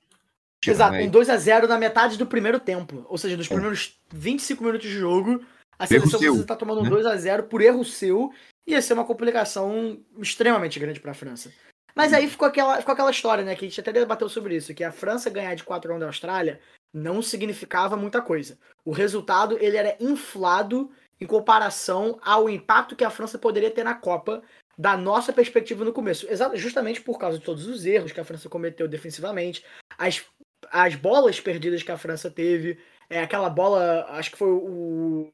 Exato, 0.65 0.95
um 0.97 1.11
2x0 1.11 1.67
na 1.67 1.77
metade 1.77 2.17
do 2.17 2.25
primeiro 2.25 2.59
tempo. 2.59 3.05
Ou 3.07 3.17
seja, 3.17 3.37
dos 3.37 3.45
é. 3.45 3.49
primeiros 3.49 3.99
25 4.11 4.63
minutos 4.63 4.89
de 4.89 4.97
jogo, 4.97 5.41
a 5.77 5.85
seleção 5.85 6.19
precisa 6.19 6.41
estar 6.41 6.55
tá 6.55 6.59
tomando 6.59 6.81
né? 6.83 6.89
um 6.89 6.99
2x0 6.99 7.43
por 7.43 7.61
erro 7.61 7.85
seu. 7.85 8.31
Ia 8.65 8.81
ser 8.81 8.93
uma 8.93 9.05
complicação 9.05 9.99
extremamente 10.19 10.79
grande 10.79 10.99
para 10.99 11.11
a 11.11 11.15
França. 11.15 11.53
Mas 11.95 12.13
aí 12.13 12.27
ficou 12.27 12.47
aquela, 12.47 12.77
ficou 12.77 12.93
aquela 12.93 13.11
história, 13.11 13.43
né? 13.43 13.55
Que 13.55 13.65
a 13.65 13.67
gente 13.67 13.79
até 13.79 13.91
debateu 13.91 14.27
sobre 14.29 14.55
isso, 14.55 14.73
que 14.73 14.83
a 14.83 14.91
França 14.91 15.29
ganhar 15.29 15.55
de 15.55 15.63
4 15.63 15.91
x 15.91 15.99
da 15.99 16.05
Austrália 16.07 16.59
não 16.93 17.21
significava 17.21 17.95
muita 17.95 18.21
coisa. 18.21 18.57
O 18.83 18.91
resultado 18.91 19.57
ele 19.59 19.77
era 19.77 19.95
inflado 19.99 20.91
em 21.19 21.25
comparação 21.25 22.19
ao 22.21 22.49
impacto 22.49 22.95
que 22.95 23.03
a 23.03 23.09
França 23.09 23.37
poderia 23.37 23.71
ter 23.71 23.83
na 23.83 23.95
Copa 23.95 24.41
da 24.77 24.95
nossa 24.95 25.33
perspectiva 25.33 25.83
no 25.83 25.93
começo. 25.93 26.27
Justamente 26.53 27.01
por 27.01 27.17
causa 27.17 27.39
de 27.39 27.43
todos 27.43 27.65
os 27.65 27.85
erros 27.85 28.11
que 28.11 28.19
a 28.19 28.25
França 28.25 28.49
cometeu 28.49 28.87
defensivamente, 28.87 29.63
as 29.97 30.25
as 30.71 30.95
bolas 30.95 31.39
perdidas 31.39 31.83
que 31.83 31.91
a 31.91 31.97
França 31.97 32.29
teve, 32.29 32.79
é 33.09 33.21
aquela 33.21 33.49
bola, 33.49 34.05
acho 34.09 34.31
que 34.31 34.37
foi 34.37 34.49
o 34.49 35.31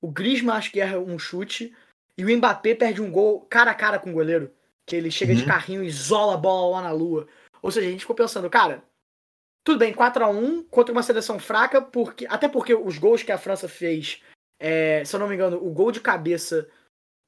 o 0.00 0.10
Griezmann 0.10 0.56
acho 0.56 0.72
que 0.72 0.80
erra 0.80 0.98
um 0.98 1.16
chute 1.16 1.72
e 2.18 2.24
o 2.24 2.36
Mbappé 2.36 2.74
perde 2.74 3.00
um 3.00 3.10
gol 3.10 3.42
cara 3.42 3.70
a 3.70 3.74
cara 3.74 4.00
com 4.00 4.10
o 4.10 4.12
goleiro, 4.12 4.52
que 4.84 4.96
ele 4.96 5.10
chega 5.10 5.32
uhum. 5.32 5.38
de 5.38 5.46
carrinho 5.46 5.84
e 5.84 5.86
isola 5.86 6.34
a 6.34 6.36
bola 6.36 6.76
lá 6.76 6.82
na 6.82 6.90
lua. 6.90 7.28
Ou 7.62 7.70
seja, 7.70 7.86
a 7.86 7.90
gente 7.90 8.00
ficou 8.00 8.16
pensando, 8.16 8.50
cara, 8.50 8.82
tudo 9.62 9.78
bem, 9.78 9.94
4 9.94 10.24
a 10.24 10.28
1 10.28 10.64
contra 10.64 10.92
uma 10.92 11.04
seleção 11.04 11.38
fraca, 11.38 11.80
porque 11.80 12.26
até 12.28 12.48
porque 12.48 12.74
os 12.74 12.98
gols 12.98 13.22
que 13.22 13.30
a 13.30 13.38
França 13.38 13.68
fez, 13.68 14.20
é, 14.64 15.04
se 15.04 15.16
eu 15.16 15.18
não 15.18 15.26
me 15.26 15.34
engano, 15.34 15.56
o 15.56 15.70
gol 15.72 15.90
de 15.90 16.00
cabeça 16.00 16.68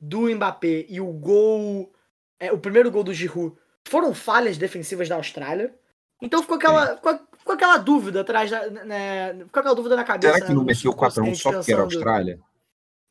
do 0.00 0.32
Mbappé 0.32 0.86
e 0.88 1.00
o 1.00 1.12
gol, 1.12 1.92
é, 2.38 2.52
o 2.52 2.58
primeiro 2.58 2.92
gol 2.92 3.02
do 3.02 3.12
Giroud 3.12 3.56
foram 3.88 4.14
falhas 4.14 4.56
defensivas 4.56 5.08
da 5.08 5.16
Austrália. 5.16 5.74
Então 6.22 6.40
ficou 6.40 6.56
aquela, 6.56 6.94
ficou, 6.94 7.18
ficou 7.36 7.54
aquela 7.56 7.76
dúvida 7.76 8.20
atrás 8.20 8.52
da. 8.52 8.70
Né, 8.70 9.34
ficou 9.46 9.60
aquela 9.60 9.74
dúvida 9.74 9.96
na 9.96 10.04
cabeça. 10.04 10.32
Será 10.32 10.46
que 10.46 10.52
não 10.52 10.60
no 10.60 10.66
meteu 10.66 10.92
4x1 10.92 11.34
subconsciente, 11.34 11.38
só 11.38 11.52
porque 11.52 11.72
era 11.72 11.82
Austrália? 11.82 12.40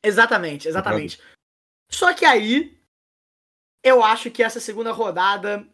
Exatamente, 0.01 0.69
exatamente. 0.69 1.21
Só 1.91 2.13
que 2.13 2.23
aí, 2.23 2.79
eu 3.83 4.01
acho 4.01 4.31
que 4.31 4.41
essa 4.41 4.61
segunda 4.61 4.93
rodada 4.93 5.67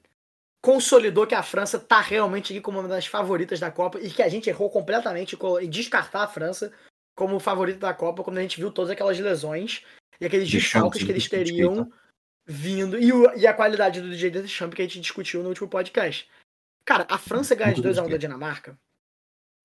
consolidou 0.59 1.27
que 1.27 1.35
a 1.35 1.43
França 1.43 1.79
tá 1.79 2.01
realmente 2.01 2.51
aqui 2.51 2.61
como 2.61 2.79
uma 2.79 2.89
das 2.89 3.05
favoritas 3.05 3.59
da 3.59 3.69
Copa 3.69 3.99
e 3.99 4.09
que 4.09 4.23
a 4.23 4.27
gente 4.27 4.49
errou 4.49 4.71
completamente 4.71 5.37
em 5.61 5.69
descartar 5.69 6.23
a 6.23 6.27
França 6.27 6.73
como 7.19 7.37
favorita 7.37 7.79
da 7.79 7.93
Copa 7.93 8.23
quando 8.23 8.37
a 8.37 8.41
gente 8.41 8.57
viu 8.59 8.71
todas 8.71 8.89
aquelas 8.89 9.19
lesões 9.19 9.83
e 10.21 10.25
aqueles 10.25 10.49
desfalques 10.49 11.03
que 11.03 11.11
eles 11.11 11.27
teriam 11.27 11.73
respeito. 11.75 11.93
vindo 12.47 12.97
e, 12.97 13.11
o- 13.11 13.29
e 13.37 13.45
a 13.45 13.53
qualidade 13.53 13.99
do 13.99 14.09
DJ 14.09 14.29
Deschamps 14.31 14.73
que 14.73 14.81
a 14.81 14.85
gente 14.85 15.01
discutiu 15.01 15.43
no 15.43 15.49
último 15.49 15.67
podcast. 15.67 16.29
Cara, 16.85 17.05
a 17.09 17.17
França 17.17 17.53
ganha 17.55 17.73
de 17.73 17.81
Muito 17.83 17.93
2x1 18.01 18.09
da. 18.09 18.17
Dinamarca. 18.17 18.79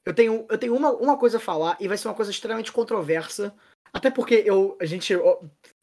Eu 0.05 0.13
tenho, 0.13 0.47
eu 0.51 0.59
tenho 0.59 0.77
uma, 0.77 0.91
uma 0.93 1.17
coisa 1.17 1.37
a 1.39 1.41
falar 1.41 1.77
e 1.81 1.87
vai 1.89 1.97
ser 1.97 2.09
uma 2.09 2.15
coisa 2.15 2.31
extremamente 2.31 2.73
controversa. 2.73 3.55
Até 3.93 4.11
porque 4.11 4.43
eu, 4.45 4.77
a 4.81 4.85
gente, 4.85 5.15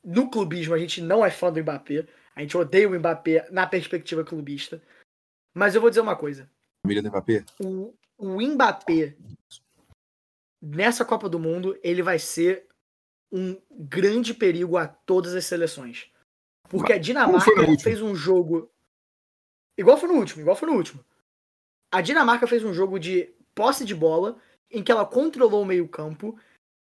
no 0.03 0.29
clubismo, 0.29 0.73
a 0.75 0.77
gente 0.77 1.01
não 1.01 1.25
é 1.25 1.31
fã 1.31 1.51
do 1.51 1.59
Mbappé. 1.61 2.05
A 2.35 2.41
gente 2.41 2.55
odeia 2.57 2.87
o 2.87 2.93
Mbappé 2.99 3.47
na 3.49 3.65
perspectiva 3.65 4.23
clubista. 4.23 4.81
Mas 5.55 5.73
eu 5.73 5.81
vou 5.81 5.89
dizer 5.89 6.01
uma 6.01 6.15
coisa. 6.15 6.47
Família 6.85 7.01
do 7.01 7.09
Mbappé? 7.09 7.43
O, 7.59 7.95
o 8.17 8.41
Mbappé, 8.41 9.15
nessa 10.61 11.03
Copa 11.03 11.27
do 11.27 11.39
Mundo, 11.39 11.77
ele 11.81 12.01
vai 12.01 12.19
ser 12.19 12.67
um 13.31 13.57
grande 13.71 14.33
perigo 14.33 14.77
a 14.77 14.87
todas 14.87 15.33
as 15.33 15.45
seleções. 15.45 16.11
Porque 16.69 16.93
a 16.93 16.97
Dinamarca 16.97 17.51
fez 17.81 18.01
um 18.01 18.15
jogo. 18.15 18.69
Igual 19.77 19.97
foi 19.97 20.09
no 20.09 20.15
último, 20.15 20.41
igual 20.41 20.55
foi 20.55 20.69
no 20.69 20.75
último. 20.75 21.03
A 21.91 22.01
Dinamarca 22.01 22.47
fez 22.47 22.63
um 22.63 22.73
jogo 22.73 22.99
de 22.99 23.33
posse 23.55 23.83
de 23.83 23.95
bola, 23.95 24.37
em 24.69 24.83
que 24.83 24.91
ela 24.91 25.05
controlou 25.05 25.63
o 25.63 25.65
meio-campo. 25.65 26.37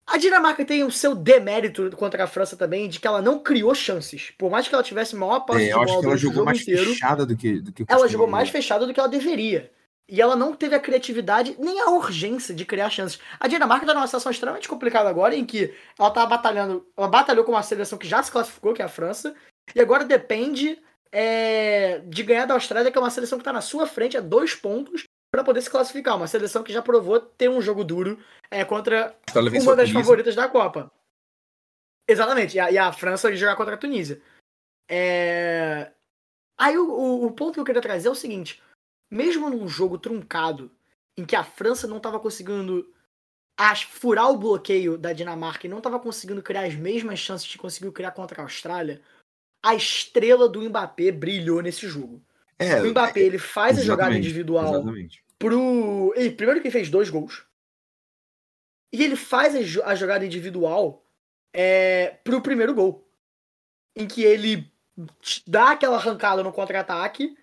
A 0.06 0.18
Dinamarca 0.18 0.64
tem 0.64 0.84
o 0.84 0.90
seu 0.90 1.14
demérito 1.14 1.90
contra 1.96 2.24
a 2.24 2.26
França 2.26 2.56
também, 2.56 2.88
de 2.88 3.00
que 3.00 3.06
ela 3.06 3.22
não 3.22 3.38
criou 3.38 3.74
chances. 3.74 4.30
Por 4.38 4.50
mais 4.50 4.68
que 4.68 4.74
ela 4.74 4.84
tivesse 4.84 5.16
maior 5.16 5.40
posse 5.40 5.62
É, 5.62 5.64
de 5.64 5.70
eu 5.70 5.78
bola 5.78 5.90
acho 5.90 6.00
que 6.00 6.06
ela 6.06 6.16
jogou 6.16 6.34
jogo 6.34 6.46
mais 6.46 6.60
inteiro 6.60 6.90
fechada 6.90 7.26
do 7.26 7.36
que, 7.36 7.60
do 7.60 7.72
que 7.72 7.84
ela 7.88 8.08
jogou 8.08 8.26
mais 8.26 8.48
fechada 8.50 8.86
do 8.86 8.92
que 8.92 9.00
ela 9.00 9.08
deveria. 9.08 9.72
E 10.08 10.20
ela 10.20 10.36
não 10.36 10.54
teve 10.54 10.74
a 10.74 10.80
criatividade 10.80 11.56
nem 11.58 11.80
a 11.80 11.90
urgência 11.90 12.54
de 12.54 12.64
criar 12.64 12.90
chances. 12.90 13.18
A 13.40 13.48
Dinamarca 13.48 13.86
tá 13.86 13.94
numa 13.94 14.06
situação 14.06 14.30
extremamente 14.30 14.68
complicada 14.68 15.08
agora, 15.08 15.34
em 15.34 15.46
que 15.46 15.74
ela 15.98 16.10
tá 16.10 16.26
batalhando. 16.26 16.86
Ela 16.96 17.08
batalhou 17.08 17.44
com 17.44 17.52
uma 17.52 17.62
seleção 17.62 17.98
que 17.98 18.06
já 18.06 18.22
se 18.22 18.30
classificou, 18.30 18.74
que 18.74 18.82
é 18.82 18.84
a 18.84 18.88
França, 18.88 19.34
e 19.74 19.80
agora 19.80 20.04
depende 20.04 20.78
é, 21.10 22.00
de 22.00 22.22
ganhar 22.22 22.44
da 22.44 22.54
Austrália, 22.54 22.90
que 22.90 22.98
é 22.98 23.00
uma 23.00 23.10
seleção 23.10 23.38
que 23.38 23.44
tá 23.44 23.52
na 23.52 23.62
sua 23.62 23.86
frente 23.86 24.16
a 24.16 24.20
dois 24.20 24.54
pontos 24.54 25.04
para 25.32 25.42
poder 25.42 25.62
se 25.62 25.70
classificar. 25.70 26.16
Uma 26.16 26.26
seleção 26.26 26.62
que 26.62 26.72
já 26.72 26.82
provou 26.82 27.18
ter 27.18 27.48
um 27.48 27.62
jogo 27.62 27.82
duro 27.82 28.18
é, 28.50 28.64
contra 28.64 29.16
uma 29.34 29.76
das 29.76 29.90
favoritas 29.90 30.34
da 30.34 30.48
Copa. 30.48 30.92
Exatamente, 32.06 32.56
e 32.56 32.60
a, 32.60 32.70
e 32.70 32.76
a 32.76 32.92
França 32.92 33.30
ia 33.30 33.36
jogar 33.36 33.56
contra 33.56 33.74
a 33.74 33.78
Tunísia. 33.78 34.20
É... 34.88 35.90
Aí 36.58 36.76
o, 36.76 36.88
o, 36.88 37.26
o 37.26 37.32
ponto 37.32 37.54
que 37.54 37.60
eu 37.60 37.64
queria 37.64 37.80
trazer 37.80 38.08
é 38.08 38.10
o 38.10 38.14
seguinte: 38.14 38.62
mesmo 39.10 39.50
num 39.50 39.68
jogo 39.68 39.98
truncado, 39.98 40.70
em 41.16 41.24
que 41.24 41.36
a 41.36 41.44
França 41.44 41.86
não 41.86 41.98
estava 41.98 42.18
conseguindo 42.18 42.92
as- 43.56 43.82
furar 43.82 44.30
o 44.30 44.36
bloqueio 44.36 44.98
da 44.98 45.12
Dinamarca 45.12 45.66
e 45.66 45.70
não 45.70 45.78
estava 45.78 46.00
conseguindo 46.00 46.42
criar 46.42 46.64
as 46.64 46.74
mesmas 46.74 47.18
chances 47.18 47.46
que 47.48 47.58
conseguiu 47.58 47.92
criar 47.92 48.10
contra 48.10 48.40
a 48.42 48.44
Austrália, 48.44 49.00
a 49.64 49.74
estrela 49.74 50.48
do 50.48 50.60
Mbappé 50.62 51.12
brilhou 51.12 51.62
nesse 51.62 51.86
jogo. 51.88 52.20
É, 52.58 52.82
O 52.82 52.90
Mbappé 52.90 53.20
ele 53.20 53.38
faz 53.38 53.78
a 53.78 53.82
jogada 53.82 54.16
individual 54.16 54.74
Exatamente. 54.74 55.24
pro. 55.38 56.12
Ele, 56.16 56.30
primeiro 56.32 56.60
que 56.60 56.66
ele 56.68 56.72
fez 56.72 56.90
dois 56.90 57.10
gols. 57.10 57.44
E 58.92 59.02
ele 59.02 59.16
faz 59.16 59.54
a, 59.54 59.90
a 59.90 59.94
jogada 59.94 60.24
individual 60.24 61.04
é, 61.52 62.18
pro 62.22 62.40
primeiro 62.40 62.74
gol. 62.74 63.08
Em 63.96 64.06
que 64.06 64.22
ele 64.22 64.72
dá 65.46 65.72
aquela 65.72 65.96
arrancada 65.96 66.42
no 66.42 66.52
contra-ataque 66.52 67.36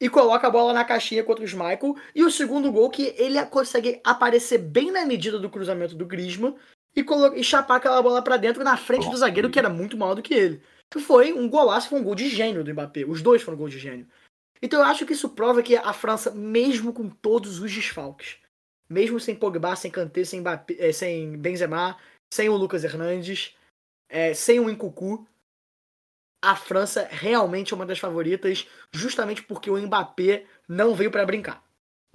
e 0.00 0.08
coloca 0.08 0.46
a 0.46 0.50
bola 0.50 0.72
na 0.72 0.84
caixinha 0.84 1.24
contra 1.24 1.44
o 1.44 1.48
Michael. 1.48 1.96
E 2.14 2.22
o 2.22 2.30
segundo 2.30 2.70
gol 2.70 2.90
que 2.90 3.14
ele 3.16 3.44
consegue 3.46 4.00
aparecer 4.04 4.58
bem 4.58 4.90
na 4.90 5.04
medida 5.04 5.38
do 5.38 5.50
cruzamento 5.50 5.94
do 5.94 6.06
Griezmann 6.06 6.54
e, 6.94 7.04
e 7.34 7.44
chapar 7.44 7.76
aquela 7.76 8.02
bola 8.02 8.22
pra 8.22 8.36
dentro 8.36 8.62
na 8.62 8.76
frente 8.76 9.08
do 9.10 9.16
zagueiro 9.16 9.50
que 9.50 9.58
era 9.58 9.68
muito 9.68 9.96
maior 9.96 10.14
do 10.14 10.22
que 10.22 10.34
ele. 10.34 10.62
Que 10.90 11.00
foi 11.00 11.32
um 11.32 11.48
golaço, 11.48 11.88
foi 11.88 12.00
um 12.00 12.04
gol 12.04 12.14
de 12.14 12.28
gênio 12.28 12.62
do 12.62 12.72
Mbappé. 12.72 13.04
Os 13.04 13.22
dois 13.22 13.42
foram 13.42 13.58
gol 13.58 13.68
de 13.68 13.78
gênio. 13.78 14.06
Então 14.62 14.80
eu 14.80 14.86
acho 14.86 15.04
que 15.04 15.12
isso 15.12 15.30
prova 15.30 15.62
que 15.62 15.76
a 15.76 15.92
França, 15.92 16.30
mesmo 16.30 16.92
com 16.92 17.08
todos 17.08 17.60
os 17.60 17.72
desfalques, 17.72 18.38
mesmo 18.88 19.20
sem 19.20 19.34
Pogba, 19.34 19.76
sem 19.76 19.90
Kanté, 19.90 20.24
sem, 20.24 20.40
Mbappé, 20.40 20.76
eh, 20.78 20.92
sem 20.92 21.36
Benzema, 21.36 21.96
sem 22.32 22.48
o 22.48 22.56
Lucas 22.56 22.84
Hernandes, 22.84 23.54
eh, 24.08 24.32
sem 24.32 24.60
o 24.60 24.68
Nkunku, 24.68 25.26
a 26.42 26.54
França 26.54 27.08
realmente 27.10 27.72
é 27.72 27.76
uma 27.76 27.86
das 27.86 27.98
favoritas, 27.98 28.66
justamente 28.92 29.42
porque 29.42 29.70
o 29.70 29.76
Mbappé 29.76 30.44
não 30.68 30.94
veio 30.94 31.10
para 31.10 31.26
brincar. 31.26 31.64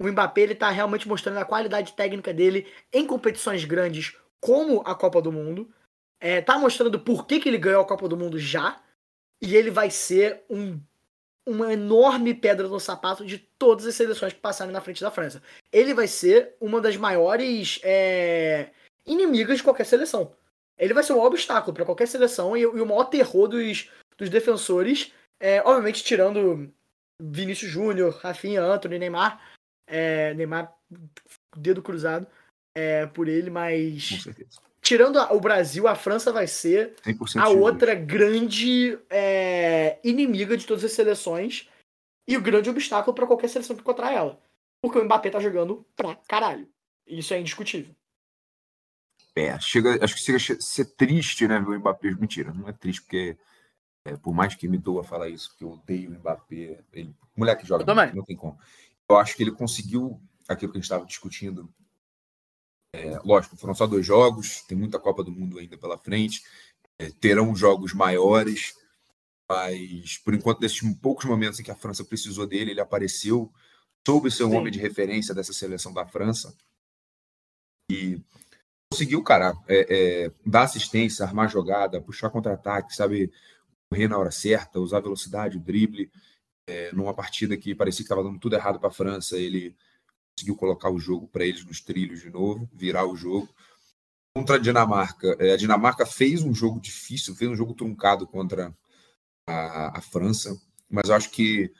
O 0.00 0.06
Mbappé 0.06 0.42
ele 0.42 0.54
tá 0.54 0.70
realmente 0.70 1.06
mostrando 1.06 1.38
a 1.38 1.44
qualidade 1.44 1.92
técnica 1.92 2.32
dele 2.32 2.66
em 2.92 3.06
competições 3.06 3.64
grandes, 3.64 4.16
como 4.40 4.80
a 4.84 4.94
Copa 4.94 5.20
do 5.20 5.30
Mundo. 5.30 5.72
É, 6.20 6.40
tá 6.40 6.58
mostrando 6.58 6.98
por 7.00 7.26
que, 7.26 7.40
que 7.40 7.48
ele 7.48 7.58
ganhou 7.58 7.82
a 7.82 7.86
Copa 7.86 8.08
do 8.08 8.16
Mundo 8.16 8.38
já. 8.38 8.80
E 9.40 9.56
ele 9.56 9.70
vai 9.70 9.90
ser 9.90 10.42
um 10.48 10.80
uma 11.44 11.72
enorme 11.72 12.32
pedra 12.34 12.68
no 12.68 12.78
sapato 12.78 13.24
de 13.24 13.38
todas 13.38 13.84
as 13.84 13.94
seleções 13.94 14.32
que 14.32 14.38
passarem 14.38 14.72
na 14.72 14.80
frente 14.80 15.02
da 15.02 15.10
França. 15.10 15.42
Ele 15.72 15.92
vai 15.92 16.06
ser 16.06 16.54
uma 16.60 16.80
das 16.80 16.96
maiores 16.96 17.80
é, 17.82 18.70
inimigas 19.04 19.58
de 19.58 19.64
qualquer 19.64 19.84
seleção. 19.84 20.34
Ele 20.78 20.94
vai 20.94 21.02
ser 21.02 21.12
um 21.12 21.20
obstáculo 21.20 21.74
para 21.74 21.84
qualquer 21.84 22.06
seleção 22.06 22.56
e, 22.56 22.60
e 22.60 22.66
o 22.66 22.86
maior 22.86 23.04
terror 23.04 23.48
dos, 23.48 23.90
dos 24.16 24.28
defensores, 24.28 25.12
é, 25.40 25.60
obviamente 25.62 26.04
tirando 26.04 26.72
Vinícius 27.20 27.70
Júnior, 27.70 28.14
Rafinha, 28.22 28.62
Anthony, 28.62 28.98
Neymar. 28.98 29.40
É, 29.86 30.32
Neymar, 30.34 30.72
dedo 31.56 31.82
cruzado 31.82 32.26
é, 32.74 33.06
por 33.06 33.28
ele, 33.28 33.48
Com 33.48 33.54
mas 33.54 34.22
certeza. 34.22 34.60
tirando 34.80 35.18
a- 35.18 35.32
o 35.32 35.40
Brasil, 35.40 35.86
a 35.86 35.94
França 35.94 36.32
vai 36.32 36.46
ser 36.46 36.94
100% 37.02 37.38
a 37.40 37.48
outra 37.48 37.94
grande 37.94 38.98
é, 39.10 39.98
inimiga 40.04 40.56
de 40.56 40.66
todas 40.66 40.84
as 40.84 40.92
seleções 40.92 41.68
e 42.28 42.36
o 42.36 42.40
grande 42.40 42.70
obstáculo 42.70 43.14
para 43.14 43.26
qualquer 43.26 43.48
seleção 43.48 43.76
que 43.76 43.82
encontrar 43.82 44.12
ela. 44.12 44.40
Porque 44.82 44.98
o 44.98 45.04
Mbappé 45.04 45.30
tá 45.30 45.40
jogando 45.40 45.84
pra 45.94 46.16
caralho. 46.26 46.68
Isso 47.06 47.34
é 47.34 47.40
indiscutível. 47.40 47.94
É, 49.34 49.58
chega, 49.60 50.02
acho 50.04 50.14
que 50.14 50.20
chega 50.20 50.38
a 50.38 50.60
ser 50.60 50.84
triste, 50.94 51.46
né, 51.48 51.58
ver 51.58 51.76
o 51.76 51.78
Mbappé. 51.78 52.10
Mentira, 52.12 52.52
não 52.52 52.68
é 52.68 52.72
triste, 52.72 53.02
porque 53.02 53.36
é, 54.04 54.16
por 54.16 54.34
mais 54.34 54.54
que 54.54 54.68
me 54.68 54.78
doa 54.78 55.04
falar 55.04 55.28
isso, 55.28 55.50
porque 55.50 55.64
eu 55.64 55.72
odeio 55.72 56.10
o 56.10 56.14
Mbappé. 56.14 56.80
Ele, 56.92 57.14
moleque 57.36 57.66
joga, 57.66 57.84
não 58.12 58.24
tem 58.24 58.36
como. 58.36 58.58
Eu 59.08 59.16
acho 59.16 59.36
que 59.36 59.42
ele 59.42 59.52
conseguiu 59.52 60.20
aquilo 60.48 60.72
que 60.72 60.78
a 60.78 60.80
gente 60.80 60.86
estava 60.86 61.06
discutindo. 61.06 61.72
É, 62.94 63.18
lógico, 63.24 63.56
foram 63.56 63.74
só 63.74 63.86
dois 63.86 64.04
jogos, 64.04 64.62
tem 64.62 64.76
muita 64.76 64.98
Copa 64.98 65.24
do 65.24 65.32
Mundo 65.32 65.58
ainda 65.58 65.78
pela 65.78 65.96
frente, 65.96 66.42
é, 66.98 67.10
terão 67.10 67.54
jogos 67.56 67.94
maiores, 67.94 68.74
mas 69.48 70.18
por 70.18 70.34
enquanto, 70.34 70.60
nesses 70.60 70.80
poucos 70.96 71.24
momentos 71.24 71.58
em 71.58 71.62
que 71.62 71.70
a 71.70 71.76
França 71.76 72.04
precisou 72.04 72.46
dele, 72.46 72.72
ele 72.72 72.80
apareceu, 72.80 73.50
soube 74.06 74.30
ser 74.30 74.44
um 74.44 74.50
Sim. 74.50 74.56
homem 74.56 74.72
de 74.72 74.78
referência 74.78 75.34
dessa 75.34 75.54
seleção 75.54 75.92
da 75.92 76.06
França 76.06 76.54
e 77.90 78.20
conseguiu, 78.90 79.22
cara, 79.22 79.54
é, 79.66 79.86
é, 80.24 80.32
dar 80.44 80.64
assistência, 80.64 81.24
armar 81.24 81.48
jogada, 81.48 82.00
puxar 82.00 82.28
contra-ataque, 82.28 82.94
sabe, 82.94 83.32
correr 83.92 84.08
na 84.08 84.16
hora 84.16 84.30
certa, 84.30 84.80
usar 84.80 85.00
velocidade, 85.00 85.58
o 85.58 85.60
drible. 85.60 86.10
É, 86.66 86.92
numa 86.92 87.12
partida 87.12 87.56
que 87.56 87.74
parecia 87.74 87.98
que 87.98 88.04
estava 88.04 88.22
dando 88.22 88.38
tudo 88.38 88.54
errado 88.54 88.78
para 88.78 88.88
a 88.88 88.92
França, 88.92 89.36
ele 89.36 89.76
conseguiu 90.34 90.56
colocar 90.56 90.90
o 90.90 90.98
jogo 90.98 91.28
para 91.28 91.44
eles 91.44 91.64
nos 91.64 91.80
trilhos 91.82 92.20
de 92.20 92.30
novo, 92.30 92.70
virar 92.72 93.04
o 93.04 93.14
jogo. 93.14 93.48
Contra 94.34 94.56
a 94.56 94.58
Dinamarca, 94.58 95.36
é, 95.38 95.52
a 95.52 95.56
Dinamarca 95.56 96.06
fez 96.06 96.42
um 96.42 96.54
jogo 96.54 96.80
difícil, 96.80 97.34
fez 97.34 97.50
um 97.50 97.56
jogo 97.56 97.74
truncado 97.74 98.26
contra 98.26 98.74
a, 99.46 99.98
a 99.98 100.00
França, 100.00 100.58
mas 100.88 101.10
eu 101.10 101.14
acho 101.14 101.30
que, 101.30 101.70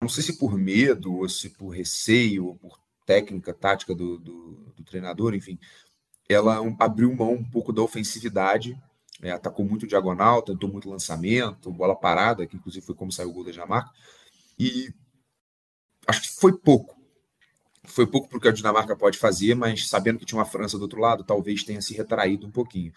não 0.00 0.08
sei 0.08 0.22
se 0.22 0.38
por 0.38 0.56
medo, 0.56 1.14
ou 1.14 1.28
se 1.28 1.50
por 1.50 1.68
receio, 1.68 2.46
ou 2.46 2.56
por 2.56 2.80
técnica, 3.04 3.52
tática 3.52 3.94
do, 3.94 4.18
do, 4.18 4.72
do 4.74 4.84
treinador, 4.84 5.34
enfim, 5.34 5.58
ela 6.26 6.62
abriu 6.78 7.14
mão 7.14 7.34
um 7.34 7.44
pouco 7.44 7.72
da 7.72 7.82
ofensividade, 7.82 8.74
é, 9.22 9.30
atacou 9.30 9.64
muito 9.64 9.86
diagonal, 9.86 10.42
tentou 10.42 10.68
muito 10.70 10.90
lançamento, 10.90 11.70
bola 11.70 11.94
parada, 11.94 12.46
que 12.46 12.56
inclusive 12.56 12.84
foi 12.84 12.94
como 12.94 13.12
saiu 13.12 13.30
o 13.30 13.32
gol 13.32 13.44
da 13.44 13.52
Dinamarca, 13.52 13.90
e 14.58 14.92
acho 16.06 16.22
que 16.22 16.28
foi 16.28 16.52
pouco. 16.52 17.00
Foi 17.84 18.06
pouco 18.06 18.28
porque 18.28 18.48
a 18.48 18.52
Dinamarca 18.52 18.96
pode 18.96 19.18
fazer, 19.18 19.54
mas 19.54 19.88
sabendo 19.88 20.18
que 20.18 20.24
tinha 20.24 20.38
uma 20.38 20.44
França 20.44 20.76
do 20.76 20.82
outro 20.82 21.00
lado, 21.00 21.24
talvez 21.24 21.64
tenha 21.64 21.80
se 21.80 21.94
retraído 21.94 22.46
um 22.46 22.50
pouquinho. 22.50 22.92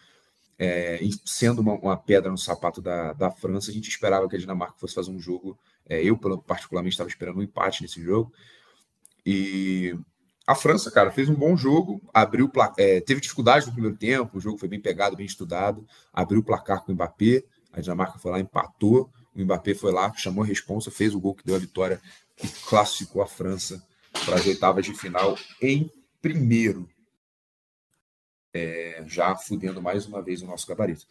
É, 0.58 1.00
sendo 1.26 1.60
uma, 1.62 1.74
uma 1.74 1.98
pedra 1.98 2.32
no 2.32 2.38
sapato 2.38 2.82
da, 2.82 3.14
da 3.14 3.32
França, 3.32 3.72
a 3.72 3.74
gente 3.74 3.90
esperava 3.90 4.28
que 4.30 4.36
a 4.36 4.40
Dinamarca 4.40 4.78
fosse 4.78 4.94
fazer 4.96 5.12
um 5.12 5.20
jogo. 5.20 5.58
é, 5.88 6.04
eu, 6.04 6.18
particularmente, 6.18 6.94
estava 6.94 7.10
esperando 7.10 7.40
um 7.40 7.44
empate 7.44 7.82
nesse 7.82 8.02
jogo. 8.02 8.32
E 9.26 9.98
a 10.48 10.54
França, 10.54 10.92
cara, 10.92 11.12
fez 11.12 11.28
um 11.28 11.34
bom 11.34 11.58
jogo, 11.58 12.02
abriu 12.14 12.52
é, 12.78 13.02
teve 13.02 13.20
dificuldade 13.20 13.66
no 13.66 13.74
primeiro 13.74 13.98
tempo, 13.98 14.38
o 14.38 14.42
jogo 14.42 14.58
foi 14.58 14.70
bem 14.70 14.80
pegado, 14.80 15.16
bem 15.16 15.26
estudado, 15.26 15.88
abriu 16.14 16.42
o 16.42 16.44
placar 16.44 16.84
com 16.84 16.92
o 16.92 16.96
Mbappé, 16.96 17.44
a 17.74 17.82
Dinamarca 17.82 18.20
foi 18.20 18.32
lá, 18.32 18.40
empatou, 18.40 19.10
o 19.36 19.42
Mbappé 19.42 19.74
foi 19.74 19.92
lá, 19.92 20.14
chamou 20.14 20.44
a 20.44 20.48
responsa, 20.48 20.92
fez 20.92 21.16
o 21.16 21.20
gol 21.20 21.34
que 21.34 21.46
deu 21.46 21.56
a 21.56 21.60
vitória 21.60 22.00
e 22.44 22.48
classificou 22.48 23.22
a 23.22 23.28
França 23.28 23.84
para 24.24 24.36
as 24.36 24.46
oitavas 24.46 24.86
de 24.86 24.94
final 24.94 25.38
em 25.62 25.92
primeiro. 26.22 26.88
É, 28.54 29.04
já 29.06 29.36
fudendo 29.36 29.82
mais 29.82 30.06
uma 30.06 30.22
vez 30.22 30.42
o 30.42 30.46
nosso 30.46 30.66
gabarito. 30.68 31.06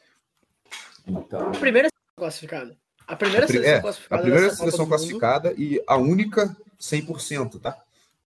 Então, 1.06 1.48
a 1.48 1.58
primeira 1.58 1.88
classificada. 2.16 2.74
A 3.06 3.16
primeira 3.16 3.46
seleção 3.46 3.74
é, 3.74 3.80
classificada. 3.80 4.20
a 4.20 4.24
primeira 4.24 4.54
seleção 4.54 4.86
classificada 4.86 5.54
e 5.58 5.82
a 5.86 5.96
única 5.96 6.56
100%, 6.80 7.60
tá? 7.60 7.84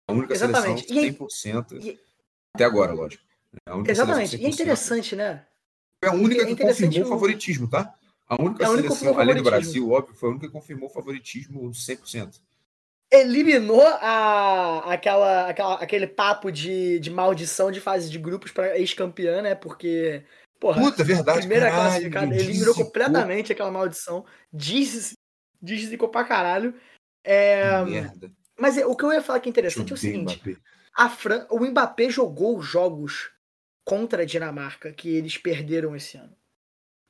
A 0.07 0.13
única 0.13 0.33
Exatamente. 0.33 0.81
seleção 0.87 0.95
E 0.95 0.99
aí- 0.99 1.11
100% 1.13 1.77
e- 1.79 1.99
até 2.55 2.65
agora, 2.65 2.93
lógico. 2.93 3.23
É 3.65 3.91
Exatamente. 3.91 4.35
E 4.37 4.39
é 4.39 4.49
100%. 4.49 4.53
interessante, 4.53 5.15
né? 5.15 5.45
Foi 6.03 6.11
a 6.11 6.15
única 6.15 6.41
é 6.41 6.45
que 6.45 6.55
confirmou 6.55 7.01
o 7.03 7.09
favoritismo, 7.09 7.69
tá? 7.69 7.93
A 8.27 8.41
única 8.41 8.63
É 8.63 8.65
a 8.65 8.69
única 8.71 8.89
seleção, 8.91 9.19
além 9.19 9.35
do. 9.35 9.43
Brasil, 9.43 9.91
óbvio, 9.91 10.15
foi 10.15 10.29
a 10.29 10.31
única 10.31 10.47
que 10.47 10.53
confirmou 10.53 10.89
o 10.89 10.91
favoritismo 10.91 11.73
100%. 11.73 12.41
Eliminou 13.13 13.81
a, 13.85 14.93
aquela, 14.93 15.49
aquela, 15.49 15.73
aquele 15.75 16.07
papo 16.07 16.49
de, 16.49 16.97
de 16.99 17.09
maldição 17.11 17.69
de 17.69 17.81
fase 17.81 18.09
de 18.09 18.17
grupos 18.17 18.51
para 18.51 18.77
ex-campeã, 18.79 19.41
né? 19.41 19.53
Porque, 19.53 20.23
porra, 20.61 20.81
Puta, 20.81 21.03
verdade, 21.03 21.39
primeira 21.39 21.69
caralho, 21.69 21.89
classificada, 21.89 22.35
eliminou 22.35 22.73
completamente 22.73 23.51
aquela 23.51 23.69
maldição. 23.71 24.25
Diz- 24.51 25.13
Deszicou 25.61 26.07
pra 26.07 26.23
caralho. 26.23 26.73
É, 27.23 27.83
merda. 27.83 28.31
Mas 28.61 28.77
é, 28.77 28.85
o 28.85 28.95
que 28.95 29.03
eu 29.03 29.11
ia 29.11 29.23
falar 29.23 29.39
que 29.39 29.49
é 29.49 29.51
interessante 29.51 29.91
é 29.91 29.95
o 29.95 29.97
seguinte: 29.97 30.37
Mbappé. 30.37 30.55
a 30.95 31.09
Fran... 31.09 31.47
o 31.49 31.65
Mbappé 31.65 32.11
jogou 32.11 32.59
os 32.59 32.65
jogos 32.67 33.31
contra 33.83 34.21
a 34.21 34.25
Dinamarca 34.25 34.93
que 34.93 35.09
eles 35.09 35.35
perderam 35.35 35.95
esse 35.95 36.15
ano. 36.15 36.37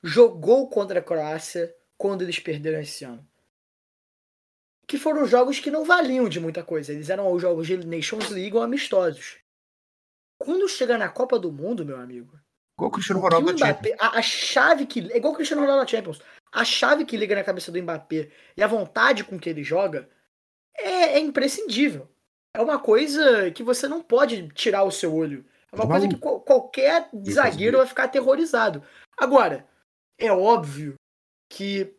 Jogou 0.01 0.69
contra 0.69 0.99
a 0.99 1.03
Croácia 1.03 1.75
quando 1.97 2.21
eles 2.21 2.39
perderam 2.39 2.79
esse 2.79 3.03
ano. 3.03 3.27
Que 4.87 4.97
foram 4.97 5.27
jogos 5.27 5.59
que 5.59 5.69
não 5.69 5.83
valiam 5.83 6.29
de 6.29 6.39
muita 6.39 6.63
coisa. 6.63 6.93
Eles 6.93 7.09
eram 7.09 7.29
os 7.29 7.41
jogos 7.41 7.67
de 7.67 7.85
Nations 7.85 8.29
League 8.29 8.55
ou 8.55 8.63
amistosos. 8.63 9.37
Quando 10.37 10.69
chega 10.69 10.97
na 10.97 11.09
Copa 11.09 11.37
do 11.37 11.51
Mundo, 11.51 11.85
meu 11.85 11.97
amigo, 11.97 12.39
Igual 12.77 12.89
o 12.89 12.91
Cristiano 12.93 13.19
o 13.19 13.23
Ronaldo 13.23 13.49
Champions. 13.49 13.71
Mbappé, 13.71 13.95
a, 13.99 14.17
a 14.19 14.21
chave 14.21 14.85
que. 14.85 15.11
É 15.11 15.17
igual 15.17 15.33
o 15.33 15.35
Cristiano 15.35 15.63
Ronaldo 15.63 15.81
na 15.81 15.87
Champions. 15.87 16.21
A 16.49 16.63
chave 16.63 17.03
que 17.03 17.17
liga 17.17 17.35
na 17.35 17.43
cabeça 17.43 17.73
do 17.73 17.81
Mbappé 17.83 18.29
e 18.55 18.63
a 18.63 18.67
vontade 18.67 19.25
com 19.25 19.37
que 19.37 19.49
ele 19.49 19.63
joga 19.63 20.09
é, 21.01 21.13
é 21.15 21.19
imprescindível. 21.19 22.07
É 22.55 22.61
uma 22.61 22.79
coisa 22.79 23.49
que 23.51 23.63
você 23.63 23.87
não 23.87 24.01
pode 24.01 24.49
tirar 24.49 24.83
o 24.83 24.91
seu 24.91 25.13
olho. 25.15 25.45
É 25.71 25.75
uma 25.75 25.87
coisa 25.87 26.07
que 26.07 26.17
qual- 26.17 26.41
qualquer 26.41 27.09
zagueiro 27.29 27.77
vai 27.77 27.87
ficar 27.87 28.03
aterrorizado. 28.03 28.83
Agora, 29.17 29.65
é 30.19 30.31
óbvio 30.31 30.95
que 31.49 31.93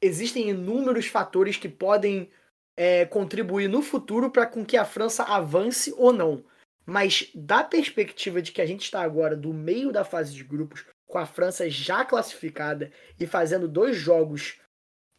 existem 0.00 0.50
inúmeros 0.50 1.06
fatores 1.06 1.56
que 1.56 1.68
podem 1.68 2.30
é, 2.76 3.04
contribuir 3.06 3.68
no 3.68 3.82
futuro 3.82 4.30
para 4.30 4.46
com 4.46 4.64
que 4.64 4.76
a 4.76 4.84
França 4.84 5.24
avance 5.24 5.92
ou 5.96 6.12
não. 6.12 6.44
Mas 6.84 7.30
da 7.34 7.64
perspectiva 7.64 8.40
de 8.40 8.52
que 8.52 8.60
a 8.60 8.66
gente 8.66 8.82
está 8.82 9.02
agora 9.02 9.34
do 9.34 9.52
meio 9.52 9.90
da 9.90 10.04
fase 10.04 10.32
de 10.32 10.44
grupos, 10.44 10.84
com 11.08 11.18
a 11.18 11.26
França 11.26 11.68
já 11.68 12.04
classificada 12.04 12.92
e 13.18 13.26
fazendo 13.26 13.66
dois 13.66 13.96
jogos, 13.96 14.60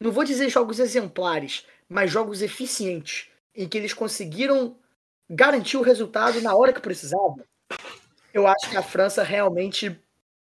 não 0.01 0.11
vou 0.11 0.23
dizer 0.23 0.49
jogos 0.49 0.79
exemplares, 0.79 1.65
mas 1.89 2.11
jogos 2.11 2.41
eficientes, 2.41 3.29
em 3.55 3.67
que 3.67 3.77
eles 3.77 3.93
conseguiram 3.93 4.77
garantir 5.29 5.77
o 5.77 5.81
resultado 5.81 6.41
na 6.41 6.55
hora 6.55 6.73
que 6.73 6.81
precisava, 6.81 7.45
eu 8.33 8.45
acho 8.47 8.69
que 8.69 8.77
a 8.77 8.83
França 8.83 9.23
realmente 9.23 9.99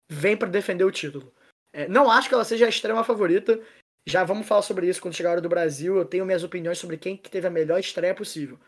vem 0.08 0.38
para 0.38 0.50
defender 0.50 0.84
o 0.84 0.92
título. 0.92 1.34
É, 1.72 1.88
não 1.88 2.10
acho 2.10 2.28
que 2.28 2.34
ela 2.34 2.46
seja 2.46 2.66
a 2.66 2.70
extrema 2.70 3.04
favorita. 3.04 3.60
Já 4.06 4.24
vamos 4.24 4.48
falar 4.48 4.62
sobre 4.62 4.88
isso 4.88 5.02
quando 5.02 5.14
chegar 5.14 5.30
a 5.30 5.32
hora 5.34 5.42
do 5.42 5.50
Brasil. 5.50 5.98
Eu 5.98 6.06
tenho 6.06 6.26
minhas 6.26 6.44
opiniões 6.44 6.78
sobre 6.78 6.98
quem 6.98 7.16
que 7.16 7.30
teve 7.30 7.48
a 7.48 7.52
melhor 7.52 7.80
estreia 7.80 8.16
possível. 8.16 8.60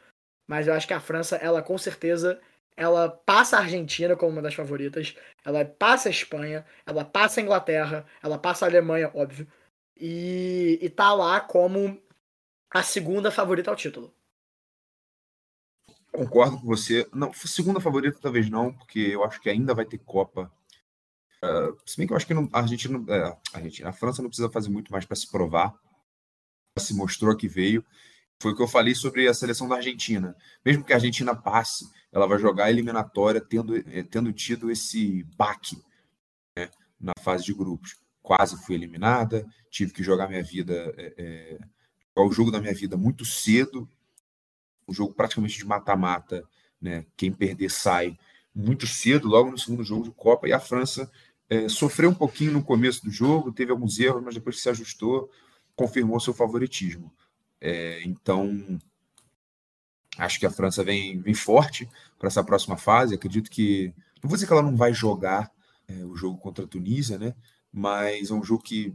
Mas 0.48 0.68
eu 0.68 0.74
acho 0.74 0.88
que 0.88 0.94
a 0.94 1.00
França, 1.00 1.36
ela 1.38 1.62
com 1.62 1.78
certeza, 1.78 2.40
ela 2.76 3.10
passa 3.10 3.58
a 3.58 3.62
Argentina 3.62 4.16
como 4.16 4.32
uma 4.32 4.42
das 4.42 4.54
favoritas. 4.54 5.16
Ela 5.44 5.66
passa 5.66 6.10
a 6.10 6.12
Espanha, 6.12 6.66
ela 6.86 7.04
passa 7.04 7.40
a 7.40 7.44
Inglaterra, 7.44 8.06
ela 8.22 8.38
passa 8.38 8.66
a 8.66 8.70
Alemanha, 8.70 9.12
óbvio. 9.14 9.48
E, 9.98 10.80
e 10.82 10.90
tá 10.90 11.14
lá 11.14 11.40
como 11.40 12.02
a 12.72 12.82
segunda 12.82 13.30
favorita 13.30 13.70
ao 13.70 13.76
título. 13.76 14.14
Concordo 16.12 16.60
com 16.60 16.66
você. 16.66 17.08
Não, 17.14 17.34
segunda 17.34 17.80
favorita 17.80 18.20
talvez 18.22 18.50
não, 18.50 18.74
porque 18.74 19.00
eu 19.00 19.24
acho 19.24 19.40
que 19.42 19.50
ainda 19.50 19.74
vai 19.74 19.86
ter 19.86 19.98
Copa. 20.00 20.52
Ah, 21.42 21.74
se 21.86 21.98
bem 21.98 22.06
que 22.06 22.14
eu 22.14 22.18
acho 22.18 22.28
que 22.28 22.34
não- 22.34 22.50
a 22.54 22.60
Argentina, 22.60 23.04
é, 23.10 23.24
a 23.24 23.40
Argentina, 23.54 23.90
a 23.90 23.94
França 23.94 24.22
não 24.22 24.30
precisa 24.30 24.50
fazer 24.50 24.70
muito 24.70 24.92
mais 24.92 25.06
para 25.06 25.16
se 25.16 25.30
provar. 25.30 25.74
Se 26.80 26.94
mostrou 26.94 27.36
que 27.36 27.48
veio. 27.48 27.84
Foi 28.42 28.54
o 28.54 28.56
que 28.56 28.62
eu 28.62 28.68
falei 28.68 28.96
sobre 28.96 29.28
a 29.28 29.34
seleção 29.34 29.68
da 29.68 29.76
Argentina. 29.76 30.36
Mesmo 30.66 30.84
que 30.84 30.94
a 30.94 30.96
Argentina 30.96 31.36
passe, 31.36 31.86
ela 32.12 32.28
vai 32.28 32.40
jogar 32.40 32.66
a 32.66 32.72
eliminatória 32.72 33.42
tendo, 33.42 33.78
eh, 33.78 34.04
tendo 34.04 34.34
tido 34.34 34.72
esse 34.72 35.24
baque 35.38 35.78
né, 36.58 36.70
na 37.00 37.14
fase 37.22 37.46
de 37.46 37.54
grupos. 37.54 37.98
Quase 38.22 38.58
fui 38.66 38.76
eliminada, 38.76 39.46
tive 39.70 39.94
que 39.94 40.04
jogar 40.04 40.28
minha 40.28 40.44
vida, 40.44 40.74
é, 40.98 41.14
é, 41.18 41.60
o 42.15 42.32
jogo 42.32 42.52
da 42.52 42.60
minha 42.60 42.74
vida 42.74 42.97
muito 42.97 43.26
cedo, 43.26 43.88
um 44.88 44.93
jogo 44.93 45.13
praticamente 45.13 45.58
de 45.58 45.65
mata-mata, 45.65 46.43
né? 46.80 47.06
Quem 47.15 47.32
perder 47.32 47.69
sai 47.69 48.17
muito 48.54 48.86
cedo, 48.86 49.28
logo 49.28 49.52
no 49.52 49.58
segundo 49.58 49.84
jogo 49.84 50.04
de 50.04 50.12
Copa, 50.12 50.47
e 50.47 50.54
a 50.54 50.60
França 50.60 51.10
é, 51.50 51.69
sofreu 51.69 52.10
um 52.10 52.15
pouquinho 52.15 52.52
no 52.52 52.63
começo 52.63 53.04
do 53.04 53.12
jogo, 53.12 53.52
teve 53.52 53.71
alguns 53.71 54.00
erros, 54.00 54.24
mas 54.24 54.34
depois 54.34 54.56
que 54.56 54.62
se 54.62 54.69
ajustou, 54.69 55.30
confirmou 55.76 56.19
seu 56.19 56.34
favoritismo. 56.34 57.13
É, 57.60 58.02
então, 58.04 58.80
acho 60.17 60.39
que 60.39 60.45
a 60.45 60.52
França 60.52 60.84
vem, 60.84 61.21
vem 61.21 61.34
forte 61.34 61.89
para 62.17 62.28
essa 62.28 62.43
próxima 62.43 62.78
fase. 62.78 63.15
Acredito 63.15 63.50
que. 63.50 63.93
Não 64.21 64.30
vou 64.30 64.36
dizer 64.36 64.47
que 64.47 64.54
ela 64.54 64.62
não 64.62 64.76
vai 64.76 64.93
jogar 64.93 65.52
é, 65.88 66.06
o 66.06 66.15
jogo 66.15 66.38
contra 66.38 66.65
a 66.65 66.67
Tunísia, 66.67 67.17
né? 67.17 67.36
Mas 67.71 68.32
é 68.32 68.34
um 68.34 68.43
jogo 68.43 68.63
que 68.63 68.93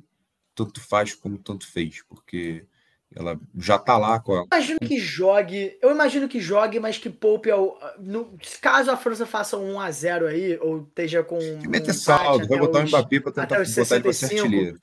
tanto 0.55 0.81
faz 0.81 1.14
como 1.14 1.38
tanto 1.38 1.66
fez, 1.66 2.02
porque 2.02 2.66
ela 3.14 3.38
já 3.57 3.77
está 3.77 3.97
lá 3.97 4.19
com 4.21 4.33
a, 4.35 4.38
Eu 4.40 4.47
imagino 4.47 4.79
que 4.81 4.99
jogue. 4.99 5.79
Eu 5.81 5.90
imagino 5.90 6.29
que 6.29 6.40
jogue, 6.40 6.81
mas 6.81 6.99
que 6.99 7.09
poupe 7.09 7.51
ao. 7.51 7.79
No, 7.99 8.37
caso 8.61 8.90
a 8.90 8.97
França 8.97 9.25
faça 9.25 9.57
um 9.57 9.75
1x0 9.77 10.27
aí, 10.27 10.59
ou 10.59 10.83
esteja 10.83 11.23
com. 11.23 11.38
que 11.38 11.66
um 11.66 11.71
meter 11.71 11.90
empate 11.90 11.99
saldo, 11.99 12.49
vai 12.49 12.59
botar 12.59 12.81
o 12.81 12.87
Mbappé 12.87 13.16
até 13.16 13.25
tentar 13.31 13.42
botar 13.42 13.55
ele 13.57 13.64
para 13.64 13.64
ser 13.64 13.85
65. 13.85 14.42
artilheiro. 14.45 14.81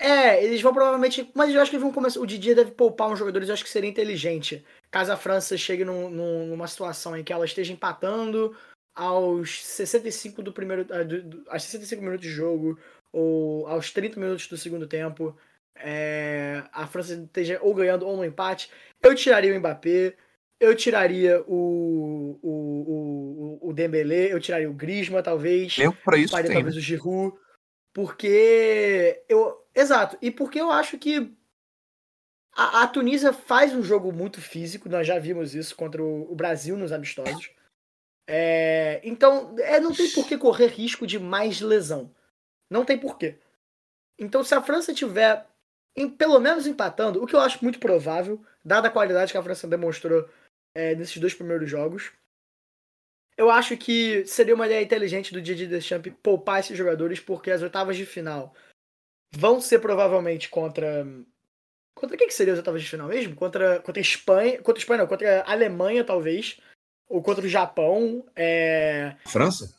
É, 0.00 0.44
eles 0.44 0.60
vão 0.62 0.72
provavelmente. 0.72 1.28
Mas 1.34 1.52
eu 1.52 1.60
acho 1.60 1.70
que 1.70 1.76
eles 1.76 1.82
vão 1.82 1.92
começar. 1.92 2.20
O 2.20 2.26
Didier 2.26 2.54
deve 2.54 2.70
poupar 2.70 3.08
uns 3.10 3.18
jogadores, 3.18 3.48
eu 3.48 3.54
acho 3.54 3.64
que 3.64 3.70
seria 3.70 3.90
inteligente. 3.90 4.64
Caso 4.90 5.10
a 5.12 5.16
França 5.16 5.56
chegue 5.56 5.84
num- 5.84 6.08
num- 6.08 6.46
numa 6.46 6.68
situação 6.68 7.16
em 7.16 7.24
que 7.24 7.32
ela 7.32 7.44
esteja 7.44 7.72
empatando 7.72 8.54
aos 8.94 9.64
65 9.64 10.42
do 10.42 10.52
primeiro. 10.52 10.86
ah, 10.90 11.02
do- 11.02 11.22
do- 11.22 11.44
aos 11.50 11.62
65 11.64 12.02
minutos 12.02 12.24
de 12.26 12.32
jogo, 12.32 12.78
ou 13.12 13.66
aos 13.66 13.90
30 13.90 14.20
minutos 14.20 14.46
do 14.46 14.56
segundo 14.56 14.86
tempo. 14.86 15.36
É, 15.80 16.64
a 16.72 16.86
França 16.86 17.14
esteja 17.14 17.58
ou 17.62 17.74
ganhando 17.74 18.06
ou 18.06 18.16
no 18.16 18.24
empate. 18.24 18.70
Eu 19.02 19.14
tiraria 19.14 19.54
o 19.54 19.58
Mbappé. 19.58 20.14
Eu 20.60 20.74
tiraria 20.74 21.40
o, 21.46 22.38
o, 22.42 23.58
o, 23.62 23.68
o 23.70 23.72
Dembélé, 23.72 24.32
eu 24.32 24.40
tiraria 24.40 24.68
o 24.68 24.74
Griezmann, 24.74 25.22
talvez 25.22 25.76
Tempo 25.76 25.96
para 26.04 26.18
isso 26.18 26.32
faria 26.32 26.48
tem, 26.48 26.56
né? 26.56 26.62
talvez 26.62 26.76
o 26.76 26.80
Giroud, 26.80 27.36
porque 27.94 29.22
eu, 29.28 29.64
exato, 29.72 30.18
e 30.20 30.32
porque 30.32 30.60
eu 30.60 30.72
acho 30.72 30.98
que 30.98 31.32
a, 32.52 32.82
a 32.82 32.88
Tunísia 32.88 33.32
faz 33.32 33.72
um 33.72 33.84
jogo 33.84 34.12
muito 34.12 34.40
físico, 34.40 34.88
nós 34.88 35.06
já 35.06 35.16
vimos 35.16 35.54
isso 35.54 35.76
contra 35.76 36.02
o, 36.02 36.32
o 36.32 36.34
Brasil 36.34 36.76
nos 36.76 36.90
amistosos. 36.90 37.52
É, 38.26 39.00
então, 39.04 39.54
é, 39.60 39.78
não 39.78 39.94
tem 39.94 40.10
por 40.10 40.26
que 40.26 40.36
correr 40.36 40.66
risco 40.66 41.06
de 41.06 41.20
mais 41.20 41.60
lesão. 41.60 42.12
Não 42.68 42.84
tem 42.84 42.98
porquê. 42.98 43.38
Então, 44.18 44.42
se 44.42 44.54
a 44.54 44.60
França 44.60 44.92
tiver 44.92 45.46
em- 45.96 46.08
pelo 46.10 46.38
menos 46.38 46.66
empatando, 46.66 47.22
o 47.22 47.26
que 47.26 47.34
eu 47.34 47.40
acho 47.40 47.62
muito 47.62 47.78
provável, 47.78 48.44
dada 48.64 48.88
a 48.88 48.90
qualidade 48.90 49.32
que 49.32 49.38
a 49.38 49.42
França 49.42 49.66
demonstrou 49.66 50.28
é, 50.74 50.94
nesses 50.94 51.16
dois 51.18 51.34
primeiros 51.34 51.68
jogos, 51.70 52.12
eu 53.36 53.50
acho 53.50 53.76
que 53.76 54.26
seria 54.26 54.54
uma 54.54 54.66
ideia 54.66 54.82
inteligente 54.82 55.32
do 55.32 55.40
Didier 55.40 55.68
Deschamps 55.68 56.12
poupar 56.22 56.58
esses 56.58 56.76
jogadores, 56.76 57.20
porque 57.20 57.52
as 57.52 57.62
oitavas 57.62 57.96
de 57.96 58.04
final 58.04 58.52
vão 59.32 59.60
ser 59.60 59.78
provavelmente 59.78 60.48
contra. 60.48 61.06
Contra 61.94 62.16
quem 62.16 62.26
que 62.26 62.34
seria 62.34 62.52
as 62.52 62.58
oitavas 62.58 62.82
de 62.82 62.88
final 62.88 63.08
mesmo? 63.08 63.36
Contra, 63.36 63.80
contra 63.80 64.00
a 64.00 64.02
Espanha. 64.02 64.58
Contra 64.58 64.74
a 64.74 64.82
Espanha, 64.82 64.98
não, 64.98 65.06
contra 65.06 65.42
a 65.42 65.52
Alemanha, 65.52 66.04
talvez. 66.04 66.60
Ou 67.08 67.22
contra 67.22 67.44
o 67.44 67.48
Japão. 67.48 68.26
É... 68.34 69.16
França? 69.26 69.72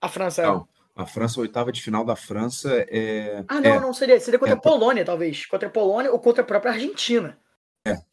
A 0.00 0.08
França. 0.08 0.42
Não. 0.42 0.68
A 0.94 1.06
França, 1.06 1.40
a 1.40 1.42
oitava 1.42 1.72
de 1.72 1.82
final 1.82 2.04
da 2.04 2.14
França 2.14 2.70
é. 2.88 3.44
Ah, 3.48 3.60
não, 3.60 3.74
é, 3.74 3.80
não 3.80 3.94
seria. 3.94 4.20
Seria 4.20 4.38
contra 4.38 4.54
É, 4.54 4.58
a 4.58 4.60
Polônia, 4.60 5.04
talvez. 5.04 5.46
Contra 5.46 5.68
a 5.68 5.70
Polônia 5.70 6.12
ou 6.12 6.20
contra 6.20 6.42
a 6.42 6.46
própria 6.46 6.72
Argentina. 6.72 7.38
contra 7.84 8.04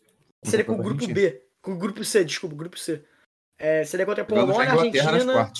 Seria 0.45 0.65
com 0.65 0.73
o 0.73 0.77
grupo 0.77 1.01
Argentina. 1.01 1.13
B. 1.13 1.45
Com 1.61 1.73
o 1.73 1.77
grupo 1.77 2.03
C, 2.05 2.23
desculpa, 2.23 2.55
o 2.55 2.57
grupo 2.57 2.79
C. 2.79 3.03
É, 3.57 3.83
seria 3.83 4.05
contra 4.05 4.23
a 4.23 4.25
Polônia, 4.25 4.55
a 4.55 4.71
Argentina. 4.71 5.51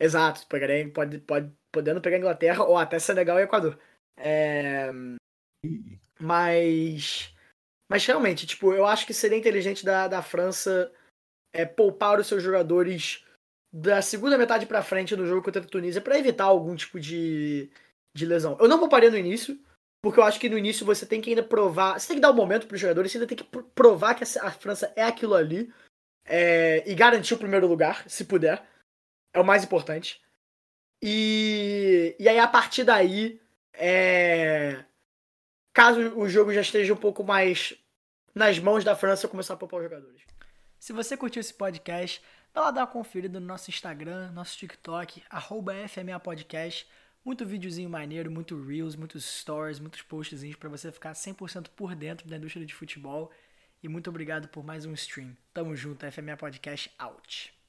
Exato, 0.00 0.46
pegarei, 0.46 0.88
pode, 0.88 1.18
pode, 1.18 1.52
podendo 1.70 2.00
pegar 2.00 2.16
a 2.16 2.20
Inglaterra 2.20 2.64
ou 2.64 2.78
até 2.78 2.98
Senegal 2.98 3.38
e 3.38 3.42
Equador. 3.42 3.78
É, 4.16 4.90
mas. 6.18 7.34
Mas 7.90 8.06
realmente, 8.06 8.46
tipo, 8.46 8.72
eu 8.72 8.86
acho 8.86 9.04
que 9.04 9.12
seria 9.12 9.36
inteligente 9.36 9.84
da, 9.84 10.08
da 10.08 10.22
França 10.22 10.90
é, 11.52 11.66
poupar 11.66 12.18
os 12.18 12.26
seus 12.26 12.42
jogadores 12.42 13.26
da 13.72 14.02
segunda 14.02 14.36
metade 14.36 14.66
pra 14.66 14.82
frente 14.82 15.14
no 15.14 15.26
jogo 15.26 15.42
contra 15.42 15.62
a 15.62 15.64
Tunísia 15.64 16.00
pra 16.00 16.18
evitar 16.18 16.44
algum 16.44 16.74
tipo 16.74 16.98
de, 16.98 17.70
de 18.16 18.26
lesão. 18.26 18.56
Eu 18.60 18.68
não 18.68 18.78
pouparia 18.78 19.10
no 19.10 19.16
início, 19.16 19.58
porque 20.02 20.18
eu 20.18 20.24
acho 20.24 20.40
que 20.40 20.48
no 20.48 20.58
início 20.58 20.84
você 20.84 21.06
tem 21.06 21.20
que 21.20 21.30
ainda 21.30 21.42
provar. 21.42 21.98
Você 21.98 22.08
tem 22.08 22.16
que 22.16 22.22
dar 22.22 22.30
o 22.30 22.32
um 22.32 22.36
momento 22.36 22.66
pros 22.66 22.80
jogadores, 22.80 23.12
você 23.12 23.18
ainda 23.18 23.28
tem 23.28 23.38
que 23.38 23.44
pr- 23.44 23.62
provar 23.74 24.14
que 24.14 24.24
a 24.24 24.50
França 24.50 24.92
é 24.96 25.04
aquilo 25.04 25.34
ali 25.34 25.72
é, 26.24 26.82
e 26.90 26.94
garantir 26.94 27.34
o 27.34 27.38
primeiro 27.38 27.66
lugar, 27.66 28.08
se 28.08 28.24
puder. 28.24 28.66
É 29.32 29.40
o 29.40 29.44
mais 29.44 29.62
importante. 29.62 30.20
E, 31.02 32.16
e 32.18 32.28
aí, 32.28 32.38
a 32.38 32.48
partir 32.48 32.84
daí, 32.84 33.40
é, 33.72 34.84
caso 35.72 36.00
o 36.18 36.28
jogo 36.28 36.52
já 36.52 36.60
esteja 36.60 36.92
um 36.92 36.96
pouco 36.96 37.22
mais 37.22 37.74
nas 38.34 38.58
mãos 38.58 38.84
da 38.84 38.96
França, 38.96 39.26
eu 39.26 39.30
começar 39.30 39.54
a 39.54 39.56
poupar 39.56 39.80
os 39.80 39.84
jogadores. 39.84 40.22
Se 40.78 40.92
você 40.92 41.16
curtiu 41.16 41.40
esse 41.40 41.54
podcast, 41.54 42.22
vai 42.54 42.64
lá 42.64 42.70
dar 42.70 42.80
uma 42.82 42.86
conferida 42.86 43.38
no 43.38 43.46
nosso 43.46 43.70
Instagram, 43.70 44.30
nosso 44.32 44.56
TikTok, 44.56 45.22
arroba 45.30 45.72
FMA 45.88 46.18
Podcast. 46.20 46.86
Muito 47.24 47.44
videozinho 47.44 47.90
maneiro, 47.90 48.30
muito 48.30 48.60
Reels, 48.62 48.96
muitos 48.96 49.24
stories, 49.24 49.78
muitos 49.78 50.02
postzinhos 50.02 50.56
para 50.56 50.68
você 50.68 50.90
ficar 50.90 51.12
100% 51.12 51.68
por 51.76 51.94
dentro 51.94 52.26
da 52.28 52.36
indústria 52.36 52.64
de 52.64 52.74
futebol. 52.74 53.30
E 53.82 53.88
muito 53.88 54.08
obrigado 54.10 54.48
por 54.48 54.64
mais 54.64 54.86
um 54.86 54.92
stream. 54.94 55.36
Tamo 55.52 55.76
junto, 55.76 56.10
FMA 56.10 56.36
Podcast 56.36 56.90
out. 56.98 57.59